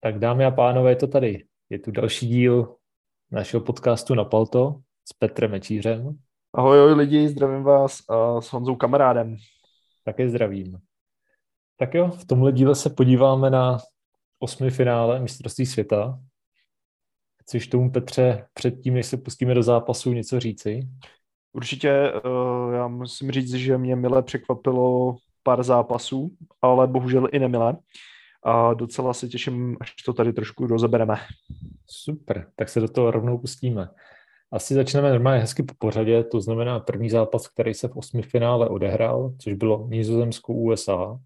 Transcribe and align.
Tak 0.00 0.18
dámy 0.18 0.44
a 0.44 0.50
pánové, 0.50 0.90
je 0.90 0.96
to 0.96 1.06
tady. 1.06 1.44
Je 1.70 1.78
tu 1.78 1.90
další 1.90 2.28
díl 2.28 2.76
našeho 3.30 3.60
podcastu 3.60 4.14
na 4.14 4.24
Palto 4.24 4.80
s 5.04 5.12
Petrem 5.12 5.50
Mečířem. 5.50 6.18
Ahoj, 6.54 6.78
ahoj 6.78 6.92
lidi, 6.92 7.28
zdravím 7.28 7.62
vás 7.62 7.98
a 8.08 8.40
s 8.40 8.52
Honzou 8.52 8.76
kamarádem. 8.76 9.36
Také 10.04 10.28
zdravím. 10.28 10.78
Tak 11.76 11.94
jo, 11.94 12.08
v 12.08 12.24
tomhle 12.24 12.52
díle 12.52 12.74
se 12.74 12.90
podíváme 12.90 13.50
na 13.50 13.78
osmi 14.38 14.70
finále 14.70 15.20
mistrovství 15.20 15.66
světa. 15.66 16.18
Chceš 17.42 17.66
tomu, 17.66 17.90
Petře, 17.90 18.46
předtím, 18.54 18.94
než 18.94 19.06
se 19.06 19.16
pustíme 19.16 19.54
do 19.54 19.62
zápasu, 19.62 20.12
něco 20.12 20.40
říci? 20.40 20.88
Určitě, 21.52 22.12
uh, 22.12 22.74
já 22.74 22.88
musím 22.88 23.30
říct, 23.30 23.54
že 23.54 23.78
mě 23.78 23.96
mile 23.96 24.22
překvapilo 24.22 25.16
pár 25.42 25.62
zápasů, 25.62 26.36
ale 26.62 26.86
bohužel 26.86 27.28
i 27.32 27.38
nemile 27.38 27.76
a 28.42 28.74
docela 28.74 29.14
se 29.14 29.28
těším, 29.28 29.76
až 29.80 29.94
to 30.04 30.12
tady 30.12 30.32
trošku 30.32 30.66
rozebereme. 30.66 31.16
Super, 31.86 32.46
tak 32.56 32.68
se 32.68 32.80
do 32.80 32.88
toho 32.88 33.10
rovnou 33.10 33.38
pustíme. 33.38 33.88
Asi 34.52 34.74
začneme 34.74 35.10
normálně 35.10 35.40
hezky 35.40 35.62
po 35.62 35.74
pořadě, 35.78 36.24
to 36.24 36.40
znamená 36.40 36.80
první 36.80 37.10
zápas, 37.10 37.48
který 37.48 37.74
se 37.74 37.88
v 37.88 37.96
osmi 37.96 38.22
finále 38.22 38.68
odehrál, 38.68 39.32
což 39.38 39.52
bylo 39.52 39.86
Nizozemsko-USA, 39.88 41.18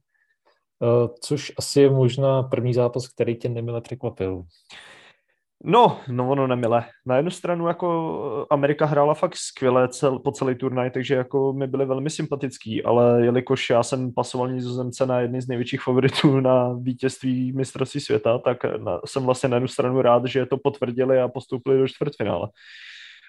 eh, 0.82 1.08
což 1.20 1.52
asi 1.58 1.80
je 1.80 1.90
možná 1.90 2.42
první 2.42 2.74
zápas, 2.74 3.08
který 3.08 3.36
tě 3.36 3.48
nemile 3.48 3.80
překvapil. 3.80 4.42
No, 5.64 6.00
no 6.08 6.30
ono 6.30 6.46
nemile. 6.46 6.84
Na 7.06 7.16
jednu 7.16 7.30
stranu 7.30 7.68
jako 7.68 8.46
Amerika 8.50 8.86
hrála 8.86 9.14
fakt 9.14 9.36
skvěle 9.36 9.88
cel, 9.88 10.18
po 10.18 10.32
celý 10.32 10.54
turnaj, 10.54 10.90
takže 10.90 11.14
jako 11.14 11.52
mi 11.52 11.66
byli 11.66 11.86
velmi 11.86 12.10
sympatický, 12.10 12.82
ale 12.84 13.24
jelikož 13.24 13.70
já 13.70 13.82
jsem 13.82 14.12
pasoval 14.12 14.48
nizozemce 14.48 15.06
na 15.06 15.20
jedny 15.20 15.42
z 15.42 15.48
největších 15.48 15.82
favoritů 15.82 16.40
na 16.40 16.72
vítězství 16.72 17.52
mistrovství 17.52 18.00
světa, 18.00 18.38
tak 18.38 18.64
na, 18.64 19.00
jsem 19.04 19.24
vlastně 19.24 19.48
na 19.48 19.56
jednu 19.56 19.68
stranu 19.68 20.02
rád, 20.02 20.26
že 20.26 20.46
to 20.46 20.56
potvrdili 20.56 21.20
a 21.20 21.28
postoupili 21.28 21.78
do 21.78 21.88
čtvrtfinále. 21.88 22.48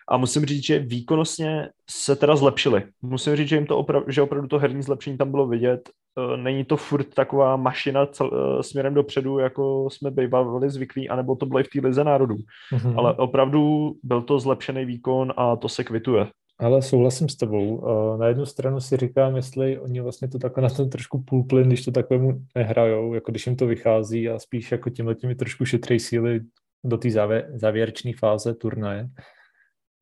A 0.09 0.17
musím 0.17 0.45
říct, 0.45 0.65
že 0.65 0.79
výkonnostně 0.79 1.69
se 1.89 2.15
teda 2.15 2.35
zlepšili. 2.35 2.83
Musím 3.01 3.35
říct, 3.35 3.49
že 3.49 3.55
jim 3.55 3.65
to 3.65 3.77
opravdu, 3.77 4.11
že 4.11 4.21
opravdu 4.21 4.47
to 4.47 4.59
herní 4.59 4.81
zlepšení 4.81 5.17
tam 5.17 5.31
bylo 5.31 5.47
vidět. 5.47 5.89
E, 6.33 6.37
není 6.37 6.65
to 6.65 6.77
furt 6.77 7.13
taková 7.13 7.55
mašina 7.55 8.05
cel, 8.05 8.31
e, 8.59 8.63
směrem 8.63 8.93
dopředu, 8.93 9.39
jako 9.39 9.89
jsme 9.89 10.11
bývali 10.11 10.69
zvyklí, 10.69 11.09
anebo 11.09 11.35
to 11.35 11.45
bylo 11.45 11.59
i 11.59 11.63
v 11.63 11.67
té 11.67 11.87
lize 11.87 12.03
národů. 12.03 12.35
Mm-hmm. 12.35 12.93
Ale 12.97 13.13
opravdu 13.13 13.93
byl 14.03 14.21
to 14.21 14.39
zlepšený 14.39 14.85
výkon 14.85 15.33
a 15.37 15.55
to 15.55 15.69
se 15.69 15.83
kvituje. 15.83 16.27
Ale 16.59 16.81
souhlasím 16.81 17.29
s 17.29 17.35
tebou. 17.35 17.83
E, 17.85 18.17
na 18.17 18.27
jednu 18.27 18.45
stranu 18.45 18.79
si 18.79 18.97
říkám, 18.97 19.35
jestli 19.35 19.79
oni 19.79 20.01
vlastně 20.01 20.27
to 20.27 20.39
takhle 20.39 20.63
na 20.63 20.69
ten 20.69 20.89
trošku 20.89 21.23
půlplyn, 21.23 21.67
když 21.67 21.85
to 21.85 21.91
takovému 21.91 22.31
nehrajou, 22.55 23.13
jako 23.13 23.31
když 23.31 23.47
jim 23.47 23.55
to 23.55 23.67
vychází 23.67 24.29
a 24.29 24.39
spíš 24.39 24.71
jako 24.71 24.89
tímhle 24.89 25.15
těmi 25.15 25.35
trošku 25.35 25.65
šetří 25.65 25.99
síly 25.99 26.41
do 26.83 26.97
té 26.97 27.09
závěr, 27.09 27.49
závěrečné 27.53 28.11
fáze 28.19 28.53
turnaje 28.53 29.09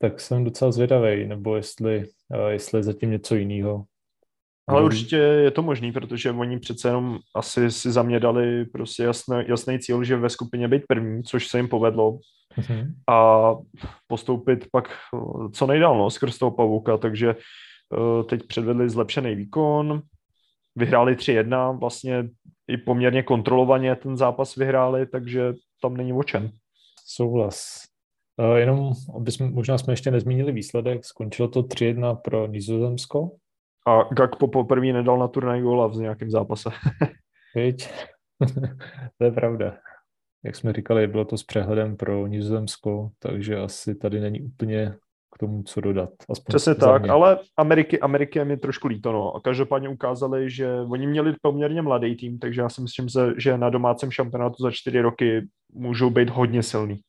tak 0.02 0.20
jsem 0.20 0.44
docela 0.44 0.72
zvědavý, 0.72 1.28
nebo 1.28 1.56
jestli, 1.56 2.06
jestli 2.50 2.80
je 2.80 2.84
zatím 2.84 3.12
něco 3.12 3.36
jiného. 3.36 3.86
Ale 4.68 4.84
určitě 4.84 5.16
je 5.16 5.52
to 5.52 5.62
možný, 5.62 5.92
protože 5.92 6.32
oni 6.32 6.60
přece 6.60 6.88
jenom 6.88 7.20
asi 7.36 7.72
si 7.72 7.92
za 7.92 8.04
mě 8.04 8.20
dali 8.20 8.66
prostě 8.66 9.04
jasný, 9.04 9.38
jasný 9.48 9.80
cíl, 9.80 10.04
že 10.04 10.18
ve 10.18 10.30
skupině 10.30 10.68
být 10.68 10.84
první, 10.88 11.24
což 11.24 11.48
se 11.48 11.60
jim 11.60 11.68
povedlo. 11.68 12.20
Mm-hmm. 12.58 12.94
A 13.10 13.52
postoupit 14.08 14.68
pak 14.72 14.90
co 15.54 15.68
nejdál, 15.68 15.98
no, 15.98 16.10
skrz 16.10 16.38
toho 16.38 16.52
pavouka, 16.52 16.98
takže 16.98 17.36
uh, 17.36 18.24
teď 18.24 18.48
předvedli 18.48 18.90
zlepšený 18.90 19.36
výkon, 19.36 20.02
vyhráli 20.76 21.16
3-1, 21.16 21.80
vlastně 21.80 22.30
i 22.68 22.78
poměrně 22.78 23.24
kontrolovaně 23.24 23.96
ten 23.96 24.18
zápas 24.18 24.56
vyhráli, 24.56 25.06
takže 25.06 25.54
tam 25.82 25.98
není 25.98 26.14
o 26.14 26.24
čem. 26.24 26.50
Souhlas. 27.06 27.91
Uh, 28.42 28.56
jenom, 28.56 28.92
aby 29.16 29.32
jsme, 29.32 29.50
možná 29.50 29.78
jsme 29.78 29.94
ještě 29.94 30.12
nezmínili 30.12 30.52
výsledek, 30.52 31.06
skončilo 31.06 31.48
to 31.48 31.62
3-1 31.62 32.16
pro 32.16 32.48
Nizozemsko. 32.48 33.32
A 33.88 34.14
Gakpo 34.14 34.48
poprvé 34.48 34.94
nedal 34.94 35.20
na 35.20 35.28
turnaj 35.28 35.62
góla 35.62 35.88
v 35.88 35.96
nějakém 35.96 36.32
zápase. 36.32 36.70
Víď? 37.56 37.90
to 39.18 39.26
je 39.26 39.32
pravda. 39.32 39.78
Jak 40.44 40.56
jsme 40.56 40.74
říkali, 40.74 41.08
bylo 41.08 41.26
to 41.26 41.38
s 41.38 41.44
přehledem 41.44 41.98
pro 41.98 42.28
Nizozemsko, 42.28 43.10
takže 43.20 43.58
asi 43.58 43.96
tady 43.96 44.20
není 44.20 44.42
úplně 44.42 44.96
k 45.36 45.38
tomu, 45.38 45.64
co 45.64 45.82
dodat. 45.82 46.10
Aspoň 46.30 46.46
Přesně 46.48 46.76
tak, 46.76 47.02
mě. 47.02 47.12
ale 47.12 47.40
Ameriky, 47.58 48.00
Ameriky 48.00 48.40
je 48.40 48.46
mi 48.46 48.58
trošku 48.58 48.88
líto. 48.88 49.12
No. 49.12 49.36
A 49.36 49.42
každopádně 49.42 49.90
ukázali, 49.90 50.50
že 50.50 50.82
oni 50.90 51.08
měli 51.08 51.36
poměrně 51.42 51.82
mladý 51.82 52.16
tým, 52.16 52.40
takže 52.40 52.62
já 52.62 52.70
si 52.70 52.82
myslím, 52.82 53.08
že 53.38 53.58
na 53.58 53.70
domácím 53.70 54.12
šampionátu 54.12 54.64
za 54.64 54.72
čtyři 54.72 55.02
roky 55.02 55.48
můžou 55.74 56.10
být 56.10 56.30
hodně 56.30 56.64
silný. 56.64 57.00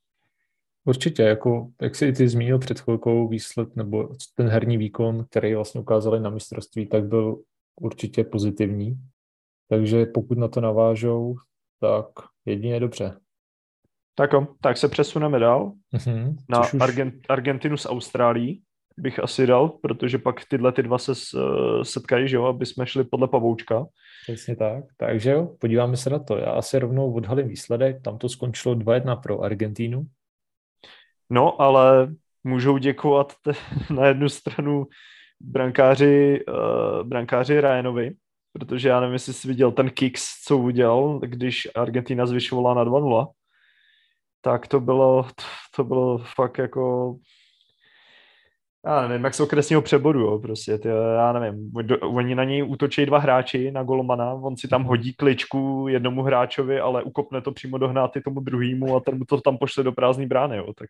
Určitě, 0.84 1.22
jako 1.22 1.70
jak 1.82 1.96
jsi 1.96 2.12
ty 2.12 2.28
zmínil 2.28 2.58
před 2.58 2.80
chvilkou 2.80 3.28
výsled 3.28 3.76
nebo 3.76 4.08
ten 4.34 4.48
herní 4.48 4.76
výkon, 4.76 5.24
který 5.30 5.54
vlastně 5.54 5.80
ukázali 5.80 6.20
na 6.20 6.30
mistrovství, 6.30 6.86
tak 6.86 7.04
byl 7.04 7.42
určitě 7.80 8.24
pozitivní. 8.24 9.00
Takže 9.68 10.06
pokud 10.06 10.38
na 10.38 10.48
to 10.48 10.60
navážou, 10.60 11.34
tak 11.80 12.06
jedině 12.44 12.80
dobře. 12.80 13.20
Tak 14.14 14.32
jo, 14.32 14.46
tak 14.60 14.76
se 14.76 14.88
přesuneme 14.88 15.38
dál 15.38 15.72
mm-hmm, 15.94 16.36
na 16.48 16.60
už... 16.60 16.74
Argent, 16.80 17.14
Argentinu 17.28 17.76
s 17.76 17.88
Austrálií 17.88 18.62
bych 18.96 19.18
asi 19.18 19.46
dal, 19.46 19.68
protože 19.68 20.18
pak 20.18 20.44
tyhle 20.48 20.72
ty 20.72 20.82
dva 20.82 20.98
se 20.98 21.12
uh, 21.12 21.82
setkají, 21.82 22.28
že 22.28 22.36
jo, 22.36 22.44
aby 22.44 22.66
jsme 22.66 22.86
šli 22.86 23.04
podle 23.04 23.28
pavoučka. 23.28 23.86
Přesně 24.22 24.56
tak. 24.56 24.84
Takže 24.96 25.30
jo, 25.30 25.56
podíváme 25.60 25.96
se 25.96 26.10
na 26.10 26.18
to. 26.18 26.36
Já 26.36 26.50
asi 26.50 26.78
rovnou 26.78 27.12
odhalím 27.12 27.48
výsledek. 27.48 28.02
Tam 28.02 28.18
to 28.18 28.28
skončilo 28.28 28.74
2-1 28.74 29.20
pro 29.20 29.40
Argentínu. 29.40 30.06
No, 31.32 31.60
ale 31.60 32.14
můžou 32.44 32.78
děkovat 32.78 33.32
te, 33.42 33.52
na 33.94 34.06
jednu 34.06 34.28
stranu 34.28 34.86
brankáři, 35.40 36.44
uh, 36.48 37.08
brankáři 37.08 37.60
Ryanovi, 37.60 38.12
protože 38.52 38.88
já 38.88 39.00
nevím, 39.00 39.12
jestli 39.12 39.32
jsi 39.32 39.48
viděl 39.48 39.72
ten 39.72 39.90
kicks, 39.90 40.44
co 40.44 40.58
udělal, 40.58 41.18
když 41.18 41.68
Argentina 41.74 42.26
zvyšovala 42.26 42.74
na 42.74 42.84
2-0, 42.84 43.32
tak 44.40 44.66
to 44.66 44.80
bylo, 44.80 45.22
to, 45.22 45.44
to 45.76 45.84
bylo 45.84 46.18
fakt 46.18 46.58
jako 46.58 47.14
já 48.86 49.08
nevím, 49.08 49.24
jak 49.24 49.34
z 49.34 49.40
okresního 49.40 49.82
přebodu, 49.82 50.20
jo, 50.20 50.38
prostě, 50.38 50.78
ty, 50.78 50.88
já 51.16 51.32
nevím, 51.32 51.72
oni 52.02 52.34
na 52.34 52.44
něj 52.44 52.64
útočí 52.68 53.06
dva 53.06 53.18
hráči 53.18 53.70
na 53.70 53.82
golmana, 53.82 54.32
on 54.32 54.56
si 54.56 54.68
tam 54.68 54.84
hodí 54.84 55.12
kličku 55.14 55.86
jednomu 55.88 56.22
hráčovi, 56.22 56.80
ale 56.80 57.02
ukopne 57.02 57.40
to 57.40 57.52
přímo 57.52 57.78
do 57.78 57.88
hnáty 57.88 58.20
tomu 58.20 58.40
druhému 58.40 58.96
a 58.96 59.00
ten 59.00 59.18
mu 59.18 59.24
to 59.24 59.40
tam 59.40 59.58
pošle 59.58 59.84
do 59.84 59.92
prázdný 59.92 60.26
brány, 60.26 60.56
jo, 60.56 60.72
tak 60.78 60.88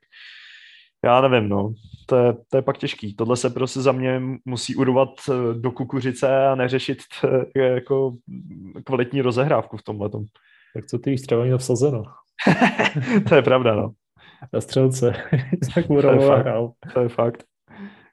já 1.04 1.20
nevím, 1.20 1.48
no, 1.48 1.74
to 2.06 2.16
je, 2.16 2.34
to 2.50 2.56
je 2.56 2.62
pak 2.62 2.78
těžký. 2.78 3.14
Tohle 3.14 3.36
se 3.36 3.50
prostě 3.50 3.80
za 3.80 3.92
mě 3.92 4.22
musí 4.44 4.74
urvat 4.74 5.08
eh, 5.30 5.32
do 5.54 5.70
kukuřice 5.70 6.46
a 6.46 6.54
neřešit 6.54 6.98
t, 7.20 7.46
eh, 7.56 7.62
jako 7.62 8.16
kvalitní 8.84 9.22
rozehrávku 9.22 9.76
v 9.76 9.82
tomhle. 9.82 10.10
Tak 10.74 10.86
co 10.86 10.98
ty 10.98 11.10
víš, 11.10 11.22
třeba 11.22 11.44
měl 11.44 11.58
vsazeno. 11.58 12.02
to 13.28 13.34
je 13.34 13.42
pravda, 13.42 13.74
no. 13.74 13.92
Na 14.52 14.60
střelce. 14.60 15.12
tak 15.74 15.86
to, 15.86 16.10
je 16.10 16.26
fakt, 16.26 16.46
to 16.94 17.00
je 17.00 17.08
fakt. 17.08 17.44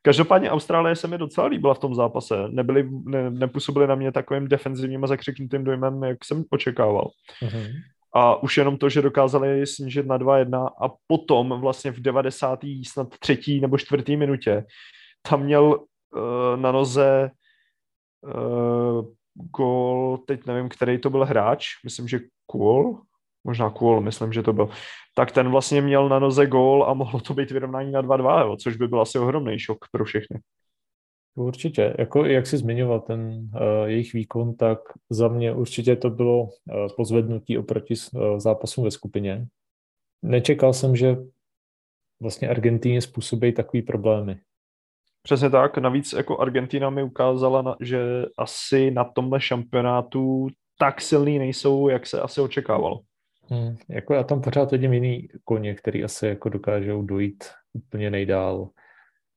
Každopádně 0.02 0.52
Austrálie 0.52 0.96
se 0.96 1.08
mi 1.08 1.18
docela 1.18 1.48
líbila 1.48 1.74
v 1.74 1.80
tom 1.80 1.96
zápase. 1.96 2.36
Nebyli, 2.50 2.90
ne, 3.04 3.30
nepůsobili 3.30 3.88
na 3.88 3.96
mě 3.96 4.12
takovým 4.12 4.48
defenzivním 4.48 5.04
a 5.04 5.08
zakřiknutým 5.08 5.64
dojmem, 5.64 6.04
jak 6.04 6.26
jsem 6.26 6.44
očekával. 6.50 7.10
Uh-huh. 7.44 7.68
A 8.14 8.44
už 8.44 8.58
jenom 8.58 8.78
to, 8.78 8.90
že 8.90 9.02
dokázali 9.02 9.68
snížit 9.68 10.06
na 10.06 10.18
2-1 10.18 10.70
a 10.82 10.94
potom 11.08 11.62
vlastně 11.62 11.92
v 11.92 12.00
90. 12.00 12.59
snad 12.88 13.08
třetí 13.20 13.62
nebo 13.62 13.78
čtvrtý 13.78 14.18
minutě 14.18 14.66
tam 15.22 15.44
měl 15.44 15.64
uh, 15.64 15.82
na 16.56 16.72
noze 16.72 17.32
uh, 18.22 19.06
gol, 19.34 20.18
teď 20.18 20.46
nevím, 20.46 20.70
který 20.70 20.98
to 20.98 21.09
byl 21.09 21.26
hráč, 21.26 21.66
myslím, 21.84 22.08
že 22.08 22.20
Cool, 22.52 23.02
možná 23.44 23.70
Cool, 23.70 24.02
myslím, 24.02 24.34
že 24.34 24.44
to 24.44 24.54
byl, 24.54 24.70
tak 25.16 25.32
ten 25.32 25.50
vlastně 25.50 25.82
měl 25.82 26.09
na 26.09 26.20
noze 26.20 26.47
gól 26.47 26.84
a 26.84 26.94
mohlo 26.94 27.20
to 27.20 27.34
být 27.34 27.52
vyrovnání 27.52 27.91
na 27.91 28.02
2-2, 28.02 28.41
jo, 28.41 28.58
což 28.58 28.78
by 28.78 28.88
byl 28.88 29.02
asi 29.02 29.20
ohromný 29.20 29.59
šok 29.59 29.78
pro 29.91 30.06
všechny. 30.06 30.40
Určitě, 31.36 31.96
jako 32.00 32.26
jak 32.26 32.47
jsi 32.47 32.58
zmiňoval 32.58 33.00
ten 33.00 33.22
uh, 33.22 33.62
jejich 33.86 34.14
výkon, 34.14 34.56
tak 34.56 34.80
za 35.09 35.28
mě 35.28 35.53
určitě 35.53 35.96
to 35.96 36.09
bylo 36.09 36.44
uh, 36.44 36.50
pozvednutí 36.97 37.58
oproti 37.58 37.94
uh, 37.94 38.40
zápasům 38.40 38.84
ve 38.84 38.91
skupině. 38.91 39.47
Nečekal 40.22 40.74
jsem, 40.74 40.96
že 40.96 41.18
vlastně 42.22 42.50
Argentíně 42.50 43.02
způsobí 43.02 43.53
takové 43.53 43.84
problémy. 43.84 44.40
Přesně 45.22 45.50
tak, 45.50 45.78
navíc 45.78 46.14
jako 46.14 46.40
Argentina 46.40 46.90
mi 46.90 47.03
ukázala, 47.03 47.62
na, 47.62 47.76
že 47.82 48.26
asi 48.38 48.92
na 48.92 49.03
tomhle 49.03 49.42
šampionátu 49.42 50.47
tak 50.80 51.02
silný 51.02 51.40
nejsou, 51.40 51.90
jak 51.90 52.08
se 52.08 52.22
asi 52.22 52.42
očekávalo. 52.42 53.00
Hmm, 53.51 53.75
jako 53.90 54.13
já 54.13 54.23
tam 54.23 54.41
pořád 54.41 54.72
vidím 54.72 54.93
jiný 54.93 55.28
koně, 55.43 55.75
který 55.75 56.03
asi 56.03 56.28
jako 56.28 56.49
dokážou 56.49 57.01
dojít 57.01 57.43
úplně 57.73 58.11
nejdál. 58.11 58.69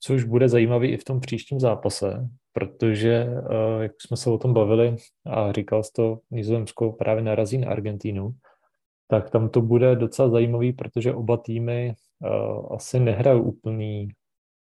Což 0.00 0.24
bude 0.24 0.48
zajímavý 0.48 0.88
i 0.88 0.96
v 0.96 1.04
tom 1.04 1.20
příštím 1.20 1.60
zápase, 1.60 2.28
protože, 2.52 3.26
eh, 3.50 3.82
jak 3.82 3.92
jsme 4.00 4.16
se 4.16 4.30
o 4.30 4.38
tom 4.38 4.54
bavili 4.54 4.96
a 5.26 5.52
říkal 5.52 5.82
jsi 5.82 5.92
to, 5.92 6.18
Nizozemsko 6.30 6.92
právě 6.92 7.22
narazí 7.22 7.58
na 7.58 7.70
Argentínu, 7.70 8.34
tak 9.08 9.30
tam 9.30 9.48
to 9.48 9.60
bude 9.62 9.96
docela 9.96 10.28
zajímavý, 10.28 10.72
protože 10.72 11.14
oba 11.14 11.36
týmy 11.36 11.94
uh, 12.20 12.74
asi 12.74 13.00
nehrajou 13.00 13.42
úplný, 13.42 14.08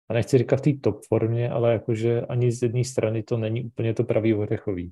a 0.08 0.14
nechci 0.14 0.38
říkat 0.38 0.56
v 0.56 0.60
té 0.60 0.72
top 0.72 1.00
formě, 1.08 1.50
ale 1.50 1.72
jakože 1.72 2.20
ani 2.20 2.52
z 2.52 2.62
jedné 2.62 2.84
strany 2.84 3.22
to 3.22 3.36
není 3.36 3.64
úplně 3.64 3.94
to 3.94 4.04
pravý 4.04 4.34
ořechový. 4.34 4.90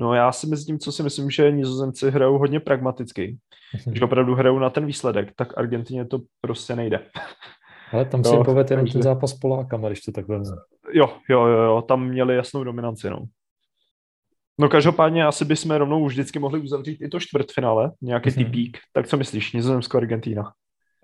No 0.00 0.14
já 0.14 0.32
si 0.32 0.46
tím, 0.66 0.78
co 0.78 0.92
si 0.92 1.02
myslím, 1.02 1.30
že 1.30 1.52
nizozemci 1.52 2.10
hrajou 2.10 2.38
hodně 2.38 2.60
pragmaticky, 2.60 3.38
mm-hmm. 3.76 3.92
že 3.92 4.04
opravdu 4.04 4.34
hrajou 4.34 4.58
na 4.58 4.70
ten 4.70 4.86
výsledek, 4.86 5.32
tak 5.36 5.58
Argentině 5.58 6.04
to 6.04 6.20
prostě 6.40 6.76
nejde. 6.76 7.06
Ale 7.92 8.04
tam 8.04 8.24
si 8.24 8.36
no, 8.36 8.44
povedl 8.44 8.72
jenom 8.72 8.86
ten 8.86 9.02
zápas 9.02 9.34
Polákama, 9.34 9.88
když 9.88 10.00
to 10.00 10.12
takhle 10.12 10.40
Jo, 10.92 11.12
jo, 11.28 11.46
jo, 11.46 11.62
jo, 11.62 11.82
tam 11.82 12.08
měli 12.08 12.36
jasnou 12.36 12.64
dominanci, 12.64 13.10
no. 13.10 13.24
No 14.60 14.68
každopádně 14.68 15.24
asi 15.24 15.44
bychom 15.44 15.70
rovnou 15.70 16.00
už 16.00 16.12
vždycky 16.12 16.38
mohli 16.38 16.60
uzavřít 16.60 16.98
i 17.00 17.08
to 17.08 17.20
čtvrtfinále, 17.20 17.92
nějaký 18.02 18.30
mm-hmm. 18.30 18.44
typík. 18.44 18.78
Tak 18.92 19.08
co 19.08 19.16
myslíš, 19.16 19.52
Nizozemsko, 19.52 19.98
Argentína? 19.98 20.52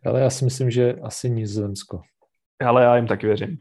Ale 0.07 0.21
já 0.21 0.31
si 0.31 0.45
myslím, 0.45 0.71
že 0.71 0.95
asi 0.95 1.31
Nizozemsko. 1.31 2.01
Ale 2.67 2.83
já 2.83 2.97
jim 2.97 3.07
taky 3.07 3.27
věřím. 3.27 3.59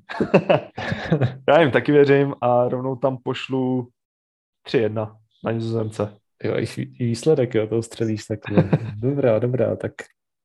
já 1.50 1.62
jim 1.62 1.72
taky 1.72 1.92
věřím 1.92 2.36
a 2.42 2.70
rovnou 2.70 2.96
tam 2.96 3.18
pošlu 3.24 3.90
3-1 4.68 5.16
na 5.46 5.52
Nizozemce. 5.52 6.18
Jo, 6.44 6.56
i 6.58 6.86
výsledek, 7.04 7.56
jo, 7.56 7.68
to 7.68 7.82
střelíš 7.82 8.26
tak. 8.26 8.40
dobrá, 9.02 9.40
dobrá, 9.40 9.76
tak 9.76 9.94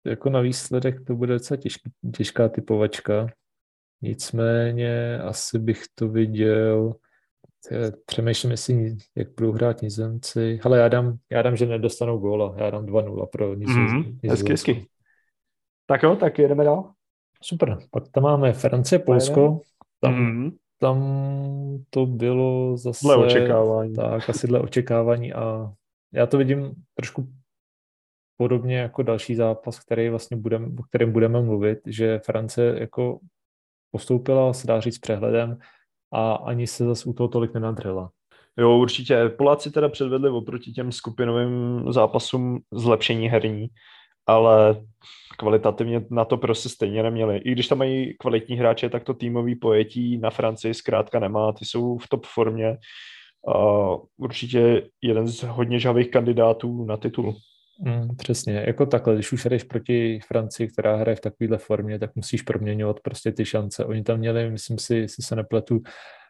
jako 0.07 0.31
na 0.31 0.41
výsledek 0.41 1.05
to 1.07 1.15
bude 1.15 1.35
docela 1.35 1.61
těžký, 1.61 1.91
těžká 2.17 2.49
typovačka. 2.49 3.27
Nicméně 4.03 5.19
asi 5.19 5.59
bych 5.59 5.83
to 5.95 6.09
viděl, 6.09 6.95
přemýšlím, 8.07 8.51
jestli 8.51 8.97
jak 9.17 9.29
budou 9.37 9.53
hrát 9.53 9.83
nizemci. 9.83 10.61
Ale 10.63 10.79
já 10.79 10.89
dám, 10.89 11.19
já 11.31 11.43
dám, 11.43 11.57
že 11.57 11.67
nedostanou 11.67 12.19
góla. 12.19 12.55
Já 12.57 12.71
dám 12.71 12.87
2-0 12.87 13.27
pro 13.27 13.55
nizemci. 13.55 13.95
Mm, 13.95 14.19
hezky, 14.29 14.53
hezky. 14.53 14.87
Tak 15.87 16.03
jo, 16.03 16.17
tak 16.17 16.39
jedeme 16.39 16.65
dál. 16.65 16.93
Super. 17.43 17.79
Pak 17.91 18.09
tam 18.09 18.23
máme 18.23 18.53
Francie, 18.53 18.99
Polsko. 18.99 19.61
Tam, 20.01 20.15
mm. 20.15 20.51
Tam 20.81 20.99
to 21.91 22.07
bylo 22.07 22.77
zase... 22.77 23.07
Dle 23.07 23.17
očekávání. 23.17 23.95
Tak, 23.95 24.31
asi 24.31 24.47
dle 24.47 24.61
očekávání 24.61 25.33
a 25.33 25.73
já 26.15 26.27
to 26.27 26.39
vidím 26.39 26.75
trošku 26.95 27.29
podobně 28.37 28.79
jako 28.79 29.03
další 29.03 29.35
zápas, 29.35 29.81
který 29.81 30.09
vlastně 30.09 30.37
budem, 30.37 30.77
o 30.79 30.83
kterém 30.83 31.13
budeme 31.13 31.43
mluvit, 31.43 31.79
že 31.87 32.19
Francie 32.19 32.81
jako 32.81 33.19
postoupila, 33.91 34.53
se 34.53 34.67
dá 34.67 34.81
říct, 34.81 34.99
přehledem 34.99 35.59
a 36.13 36.33
ani 36.33 36.67
se 36.67 36.85
zase 36.85 37.09
u 37.09 37.13
toho 37.13 37.29
tolik 37.29 37.55
nenadřela. 37.55 38.11
Jo, 38.59 38.79
určitě. 38.79 39.29
Poláci 39.29 39.71
teda 39.71 39.89
předvedli 39.89 40.31
oproti 40.31 40.73
těm 40.73 40.93
skupinovým 40.93 41.85
zápasům 41.93 42.61
zlepšení 42.73 43.29
herní, 43.29 43.69
ale 44.31 44.83
kvalitativně 45.39 46.03
na 46.11 46.25
to 46.25 46.37
prostě 46.37 46.69
stejně 46.69 47.03
neměli. 47.03 47.39
I 47.39 47.53
když 47.53 47.69
tam 47.69 47.79
mají 47.79 48.15
kvalitní 48.19 48.57
hráče, 48.57 48.89
tak 48.89 49.05
to 49.05 49.15
týmový 49.15 49.55
pojetí 49.55 50.19
na 50.19 50.31
Francii 50.31 50.75
zkrátka 50.75 51.19
nemá. 51.19 51.53
Ty 51.53 51.65
jsou 51.65 51.99
v 51.99 52.09
top 52.09 52.27
formě. 52.27 52.79
A 53.49 53.87
určitě 54.17 54.83
jeden 55.03 55.29
z 55.29 55.43
hodně 55.43 55.81
žavých 55.81 56.11
kandidátů 56.11 56.85
na 56.85 56.97
titul. 56.97 57.37
Mm, 57.81 58.17
přesně, 58.17 58.65
jako 58.67 58.87
takhle, 58.87 59.15
když 59.15 59.33
už 59.33 59.45
jdeš 59.45 59.65
proti 59.65 60.21
Francii, 60.29 60.69
která 60.69 60.97
hraje 60.97 61.17
v 61.17 61.21
takovéhle 61.21 61.59
formě, 61.59 61.99
tak 61.99 62.17
musíš 62.17 62.43
proměňovat 62.43 63.01
prostě 63.01 63.33
ty 63.33 63.45
šance. 63.45 63.85
Oni 63.85 64.03
tam 64.03 64.19
měli, 64.19 64.51
myslím 64.51 64.79
si, 64.79 64.97
jestli 64.97 65.25
se 65.25 65.37
nepletu, 65.37 65.79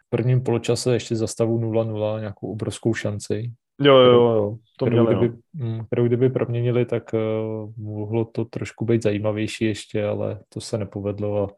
v 0.07 0.11
prvním 0.11 0.43
poločase 0.43 0.93
ještě 0.93 1.17
za 1.17 1.27
stavu 1.27 1.59
0-0 1.59 2.21
nějakou 2.21 2.53
obrovskou 2.53 2.95
šanci. 2.95 3.53
Jo, 3.81 3.97
jo, 3.97 4.13
jo, 4.13 4.57
to 4.79 4.87
kterou, 4.87 5.03
měli, 5.03 5.17
kdyby, 5.17 5.37
no. 5.55 5.85
kterou 5.85 6.07
kdyby 6.07 6.31
proměnili, 6.31 6.85
tak 6.85 7.11
uh, 7.13 7.73
mohlo 7.77 8.25
to 8.25 8.45
trošku 8.45 8.85
být 8.85 9.03
zajímavější 9.03 9.65
ještě, 9.65 10.05
ale 10.05 10.41
to 10.49 10.61
se 10.61 10.79
nepovedlo 10.79 11.45
a 11.45 11.55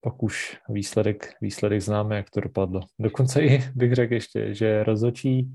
pak 0.00 0.22
už 0.22 0.58
výsledek, 0.68 1.32
výsledek 1.40 1.80
známe, 1.80 2.16
jak 2.16 2.30
to 2.30 2.40
dopadlo. 2.40 2.80
Dokonce 2.98 3.42
i 3.44 3.62
bych 3.74 3.94
řekl 3.94 4.14
ještě, 4.14 4.54
že 4.54 4.84
rozočí, 4.84 5.50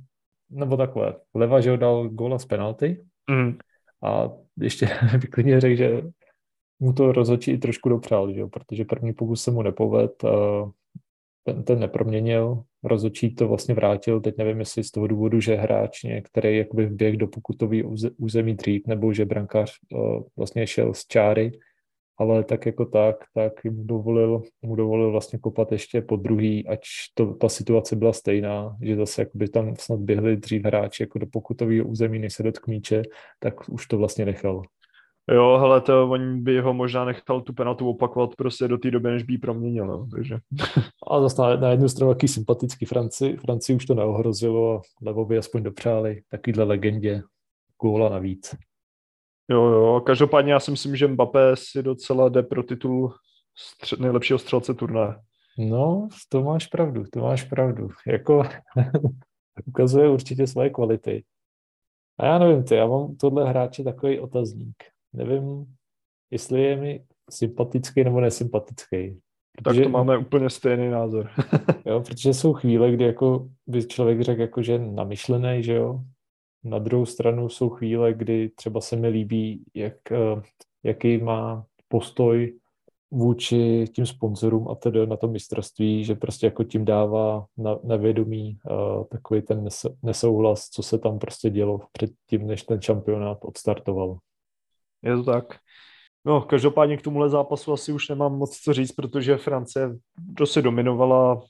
nebo 0.50 0.78
takhle, 0.78 1.16
Leva, 1.34 1.62
že 1.62 1.72
ho 1.72 1.78
dal 1.78 2.10
góla 2.10 2.40
z 2.40 2.46
penalty, 2.46 3.04
mm. 3.30 3.58
A 4.04 4.30
ještě 4.60 4.90
bych 5.22 5.30
klidně 5.30 5.62
řekl, 5.62 5.76
že 5.76 6.02
mu 6.80 6.94
to 6.94 7.12
rozhodčí 7.12 7.52
i 7.52 7.58
trošku 7.58 7.90
dopřál, 7.90 8.34
že? 8.34 8.46
protože 8.46 8.86
první 8.86 9.14
pokus 9.14 9.44
se 9.44 9.52
mu 9.52 9.62
nepoved, 9.62 10.24
ten, 11.44 11.64
ten 11.64 11.80
neproměnil, 11.80 12.64
rozhodčí 12.84 13.36
to 13.36 13.48
vlastně 13.48 13.74
vrátil, 13.74 14.22
teď 14.22 14.38
nevím, 14.38 14.60
jestli 14.60 14.84
z 14.84 14.92
toho 14.92 15.08
důvodu, 15.08 15.40
že 15.40 15.56
hráč 15.56 16.04
některý 16.04 16.58
jakoby 16.58 16.86
vběh 16.86 17.18
do 17.18 17.28
pokutový 17.28 17.84
území 18.18 18.56
dřív, 18.56 18.88
nebo 18.88 19.14
že 19.14 19.26
brankář 19.26 19.74
vlastně 20.38 20.68
šel 20.68 20.94
z 20.94 21.08
čáry, 21.08 21.52
ale 22.18 22.44
tak 22.44 22.66
jako 22.66 22.86
tak, 22.86 23.16
tak 23.34 23.64
mu 23.66 23.84
dovolil, 23.84 24.42
mu 24.62 24.76
dovolil 24.76 25.12
vlastně 25.12 25.40
kopat 25.40 25.72
ještě 25.72 26.02
po 26.02 26.16
druhý, 26.16 26.68
ať 26.68 26.80
to, 27.14 27.34
ta 27.34 27.50
situace 27.50 27.96
byla 27.96 28.14
stejná, 28.14 28.78
že 28.82 28.96
zase 28.96 29.26
by 29.34 29.50
tam 29.50 29.76
snad 29.80 30.00
běhli 30.00 30.38
dřív 30.38 30.66
hráči 30.66 31.04
jako 31.04 31.20
do 31.20 31.26
pokutového 31.28 31.86
území, 31.86 32.20
než 32.20 32.34
se 32.34 32.44
dotkl 32.44 32.72
míče, 32.72 33.02
tak 33.40 33.70
už 33.70 33.88
to 33.88 33.98
vlastně 33.98 34.26
nechal. 34.26 34.62
Jo, 35.30 35.58
hele, 35.58 35.82
to 35.82 36.10
on 36.10 36.44
by 36.44 36.60
ho 36.60 36.74
možná 36.74 37.06
nechal 37.06 37.42
tu 37.42 37.54
penaltu 37.54 37.90
opakovat 37.90 38.36
prostě 38.36 38.68
do 38.68 38.78
té 38.78 38.92
doby, 38.92 39.12
než 39.12 39.24
by 39.24 39.34
ji 39.34 39.38
proměnil, 39.38 39.88
no, 39.88 40.08
takže. 40.12 40.38
A 41.08 41.22
zase 41.22 41.42
na, 41.42 41.56
na 41.56 41.70
jednu 41.72 41.90
stranu 41.90 42.14
taký 42.14 42.28
sympatický 42.28 42.86
Franci, 42.86 43.38
Franci 43.38 43.76
už 43.76 43.86
to 43.86 43.96
neohrozilo 43.96 44.78
a 44.78 44.82
Levo 45.02 45.26
by 45.26 45.38
aspoň 45.38 45.64
dopřáli 45.64 46.22
takovýhle 46.30 46.64
legendě 46.64 47.24
góla 47.82 48.10
navíc. 48.10 48.56
Jo, 49.50 49.64
jo, 49.64 50.02
každopádně 50.06 50.54
já 50.54 50.60
si 50.60 50.72
myslím, 50.72 50.96
že 50.96 51.08
Mbappé 51.08 51.56
si 51.56 51.84
docela 51.84 52.30
jde 52.30 52.44
pro 52.44 52.64
titul 52.64 53.14
střed, 53.58 54.00
nejlepšího 54.00 54.40
střelce 54.40 54.74
turnaje. 54.74 55.16
No, 55.58 56.08
to 56.30 56.44
máš 56.44 56.68
pravdu, 56.68 57.04
to 57.14 57.20
máš 57.20 57.44
pravdu. 57.44 57.90
Jako 58.08 58.44
ukazuje 59.66 60.10
určitě 60.10 60.48
své 60.48 60.70
kvality. 60.70 61.24
A 62.20 62.26
já 62.26 62.40
nevím, 62.40 62.64
ty, 62.64 62.76
já 62.76 62.88
mám 62.88 63.16
tohle 63.16 63.50
hráče 63.50 63.84
takový 63.84 64.20
otazník. 64.20 64.84
Nevím, 65.14 65.66
jestli 66.32 66.64
je 66.64 66.76
mi 66.76 67.04
sympatický 67.30 68.04
nebo 68.04 68.22
nesympatický. 68.22 69.20
Protože, 69.64 69.80
tak 69.82 69.84
to 69.84 69.90
máme 69.90 70.18
úplně 70.18 70.50
stejný 70.50 70.90
názor. 70.90 71.30
jo, 71.86 72.02
protože 72.02 72.34
jsou 72.34 72.54
chvíle, 72.54 72.92
kdy 72.92 73.06
jako 73.06 73.50
by 73.68 73.88
člověk 73.88 74.22
řekl, 74.22 74.42
jako, 74.42 74.62
že 74.62 74.80
namyšlený, 74.80 75.64
že 75.64 75.74
jo, 75.74 76.02
na 76.64 76.80
druhou 76.80 77.06
stranu 77.06 77.50
jsou 77.50 77.70
chvíle, 77.70 78.14
kdy 78.14 78.50
třeba 78.50 78.82
se 78.82 78.96
mi 78.96 79.08
líbí, 79.08 79.64
jak, 79.76 80.12
eh, 80.12 80.42
jaký 80.84 81.18
má 81.18 81.66
postoj 81.88 82.54
vůči 83.12 83.86
tím 83.96 84.06
sponzorům 84.06 84.70
a 84.70 84.76
tedy 84.76 85.08
na 85.08 85.18
tom 85.18 85.32
mistrovství, 85.32 86.04
že 86.04 86.16
prostě 86.16 86.46
jako 86.46 86.64
tím 86.64 86.86
dává 86.86 87.46
na, 87.58 87.80
na 87.84 87.96
vědomí 87.96 88.58
uh, 88.70 89.04
takový 89.06 89.42
ten 89.42 89.68
nesouhlas, 90.04 90.70
co 90.70 90.84
se 90.84 90.98
tam 90.98 91.20
prostě 91.20 91.50
dělo 91.50 91.80
předtím, 91.92 92.48
než 92.48 92.64
ten 92.64 92.82
šampionát 92.82 93.38
odstartoval. 93.42 94.18
Je 95.04 95.16
to 95.16 95.24
tak. 95.24 95.46
No, 96.26 96.42
každopádně 96.42 96.98
k 96.98 97.02
tomuhle 97.02 97.30
zápasu 97.30 97.74
asi 97.74 97.92
už 97.92 98.10
nemám 98.10 98.38
moc 98.38 98.58
co 98.58 98.74
říct, 98.74 98.92
protože 98.92 99.38
Francie 99.38 99.96
prostě 100.38 100.62
dominovala, 100.62 101.42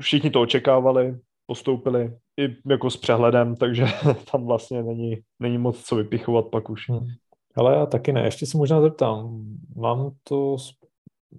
všichni 0.00 0.30
to 0.30 0.40
očekávali, 0.40 1.18
postoupili 1.46 2.16
i 2.40 2.56
jako 2.70 2.90
s 2.90 2.96
přehledem, 2.96 3.56
takže 3.56 3.86
tam 4.32 4.46
vlastně 4.46 4.82
není, 4.82 5.16
není 5.40 5.58
moc 5.58 5.82
co 5.84 5.96
vypichovat 5.96 6.46
pak 6.46 6.70
už. 6.70 6.88
Hmm. 6.88 7.06
Ale 7.56 7.74
já 7.74 7.86
taky 7.86 8.12
ne. 8.12 8.24
Ještě 8.24 8.46
se 8.46 8.58
možná 8.58 8.80
zeptám. 8.80 9.46
Mám 9.76 10.10
to, 10.24 10.56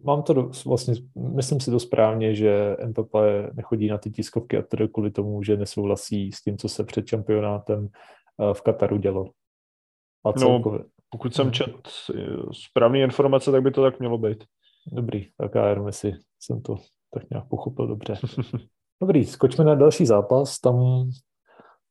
mám 0.03 0.23
to 0.23 0.33
do, 0.33 0.51
vlastně, 0.65 0.93
myslím 1.15 1.59
si 1.59 1.71
to 1.71 1.79
správně, 1.79 2.35
že 2.35 2.77
MPP 2.85 3.13
nechodí 3.53 3.87
na 3.87 3.97
ty 3.97 4.11
tiskovky 4.11 4.57
a 4.57 4.61
tedy 4.61 4.87
kvůli 4.87 5.11
tomu, 5.11 5.43
že 5.43 5.57
nesouhlasí 5.57 6.31
s 6.31 6.41
tím, 6.41 6.57
co 6.57 6.69
se 6.69 6.83
před 6.83 7.07
šampionátem 7.07 7.87
eh, 7.87 8.53
v 8.53 8.61
Kataru 8.61 8.97
dělo. 8.97 9.29
A 10.25 10.33
celkově. 10.33 10.79
No, 10.79 10.85
pokud 11.09 11.35
jsem 11.35 11.43
hmm. 11.43 11.53
čet 11.53 11.89
eh, 12.15 12.23
správné 12.51 12.99
informace, 12.99 13.51
tak 13.51 13.63
by 13.63 13.71
to 13.71 13.83
tak 13.83 13.99
mělo 13.99 14.17
být. 14.17 14.43
Dobrý, 14.91 15.27
tak 15.37 15.55
já 15.55 15.67
jenom 15.67 15.87
jestli 15.87 16.13
jsem 16.39 16.61
to 16.61 16.75
tak 17.13 17.29
nějak 17.29 17.47
pochopil 17.47 17.87
dobře. 17.87 18.17
Dobrý, 19.01 19.25
skočme 19.25 19.63
na 19.63 19.75
další 19.75 20.05
zápas. 20.05 20.59
Tam 20.59 21.09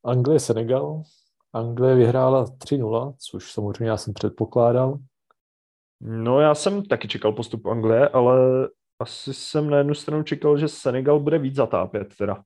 Anglie-Senegal. 0.04 1.02
Anglie 1.52 1.94
vyhrála 1.94 2.44
3-0, 2.44 3.14
což 3.18 3.52
samozřejmě 3.52 3.88
já 3.90 3.96
jsem 3.96 4.14
předpokládal. 4.14 4.98
No 6.00 6.40
já 6.40 6.54
jsem 6.54 6.84
taky 6.84 7.08
čekal 7.08 7.32
postup 7.32 7.66
Anglie, 7.66 8.08
ale 8.08 8.38
asi 8.98 9.34
jsem 9.34 9.70
na 9.70 9.78
jednu 9.78 9.94
stranu 9.94 10.22
čekal, 10.22 10.58
že 10.58 10.68
Senegal 10.68 11.20
bude 11.20 11.38
víc 11.38 11.54
zatápět 11.54 12.16
teda. 12.18 12.42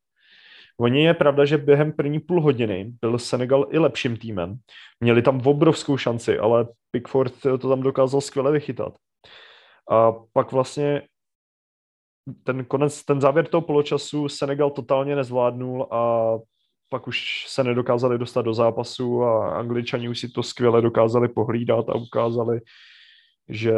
Oni 0.83 1.05
je 1.05 1.15
pravda, 1.15 1.45
že 1.45 1.59
během 1.59 1.93
první 1.93 2.21
půl 2.21 2.41
hodiny 2.41 2.93
byl 3.01 3.19
Senegal 3.19 3.67
i 3.71 3.79
lepším 3.79 4.17
týmem. 4.17 4.59
Měli 5.01 5.23
tam 5.23 5.47
obrovskou 5.47 5.97
šanci, 5.97 6.39
ale 6.39 6.67
Pickford 6.91 7.41
to 7.41 7.59
tam 7.59 7.81
dokázal 7.81 8.21
skvěle 8.21 8.53
vychytat. 8.53 8.95
A 9.91 10.13
pak 10.33 10.53
vlastně 10.53 11.03
ten 12.45 12.65
konec, 12.65 13.05
ten 13.05 13.21
závěr 13.21 13.47
toho 13.47 13.61
poločasu 13.61 14.29
Senegal 14.29 14.71
totálně 14.71 15.17
nezvládnul 15.17 15.89
a 15.91 16.33
pak 16.89 17.07
už 17.07 17.45
se 17.49 17.65
nedokázali 17.65 18.19
dostat 18.19 18.43
do 18.43 18.55
zápasu 18.55 19.23
a 19.23 19.59
angličani 19.59 20.09
už 20.09 20.21
si 20.21 20.29
to 20.29 20.43
skvěle 20.43 20.83
dokázali 20.83 21.29
pohlídat 21.29 21.89
a 21.89 21.95
ukázali, 21.95 22.61
že 23.49 23.75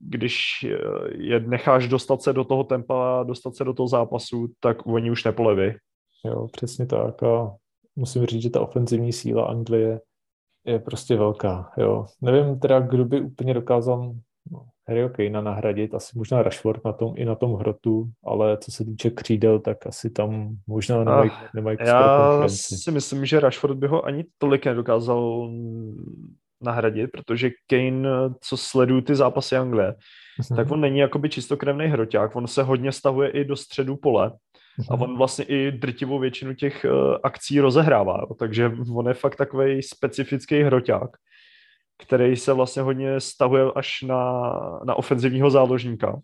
když 0.00 0.66
je 1.18 1.40
necháš 1.40 1.88
dostat 1.88 2.22
se 2.22 2.32
do 2.32 2.44
toho 2.44 2.64
tempa, 2.64 3.24
dostat 3.26 3.56
se 3.56 3.64
do 3.64 3.74
toho 3.74 3.88
zápasu, 3.88 4.46
tak 4.60 4.86
oni 4.86 5.10
už 5.10 5.24
nepoleví. 5.24 5.74
Jo, 6.24 6.48
přesně 6.52 6.86
tak 6.86 7.22
a 7.22 7.56
musím 7.96 8.26
říct, 8.26 8.42
že 8.42 8.50
ta 8.50 8.60
ofenzivní 8.60 9.12
síla 9.12 9.46
Anglie 9.46 10.00
je 10.66 10.78
prostě 10.78 11.16
velká, 11.16 11.72
jo. 11.76 12.06
Nevím 12.20 12.58
teda, 12.58 12.80
kdo 12.80 13.04
by 13.04 13.20
úplně 13.20 13.54
dokázal 13.54 14.14
no, 14.50 14.66
Harryho 14.88 15.08
Kanea 15.08 15.40
nahradit, 15.40 15.94
asi 15.94 16.18
možná 16.18 16.42
Rashford 16.42 16.84
na 16.84 16.92
tom, 16.92 17.12
i 17.16 17.24
na 17.24 17.34
tom 17.34 17.54
hrotu, 17.54 18.10
ale 18.24 18.58
co 18.58 18.72
se 18.72 18.84
týče 18.84 19.10
křídel, 19.10 19.58
tak 19.58 19.86
asi 19.86 20.10
tam 20.10 20.56
možná 20.66 20.98
nemají, 21.04 21.30
nemají 21.54 21.76
Já 21.80 22.48
si 22.48 22.90
myslím, 22.90 23.26
že 23.26 23.40
Rashford 23.40 23.76
by 23.76 23.86
ho 23.86 24.04
ani 24.04 24.24
tolik 24.38 24.66
nedokázal 24.66 25.50
nahradit, 26.60 27.10
protože 27.10 27.50
Kane, 27.66 28.08
co 28.40 28.56
sledují 28.56 29.02
ty 29.02 29.14
zápasy 29.14 29.56
Anglie, 29.56 29.94
uh-huh. 30.40 30.56
tak 30.56 30.70
on 30.70 30.80
není 30.80 30.98
jakoby 30.98 31.28
čistokrevný 31.28 31.86
hroťák, 31.86 32.36
on 32.36 32.46
se 32.46 32.62
hodně 32.62 32.92
stahuje 32.92 33.30
i 33.30 33.44
do 33.44 33.56
středu 33.56 33.96
pole. 33.96 34.32
A 34.90 34.94
on 34.94 35.18
vlastně 35.18 35.44
i 35.44 35.72
drtivou 35.72 36.18
většinu 36.18 36.54
těch 36.54 36.86
uh, 36.90 37.16
akcí 37.22 37.60
rozehrává, 37.60 38.18
jo. 38.20 38.34
takže 38.34 38.72
on 38.94 39.08
je 39.08 39.14
fakt 39.14 39.36
takový 39.36 39.82
specifický 39.82 40.62
hroťák, 40.62 41.10
který 42.02 42.36
se 42.36 42.52
vlastně 42.52 42.82
hodně 42.82 43.20
stahuje 43.20 43.64
až 43.76 44.02
na, 44.02 44.52
na 44.84 44.94
ofenzivního 44.94 45.50
záložníka 45.50 46.20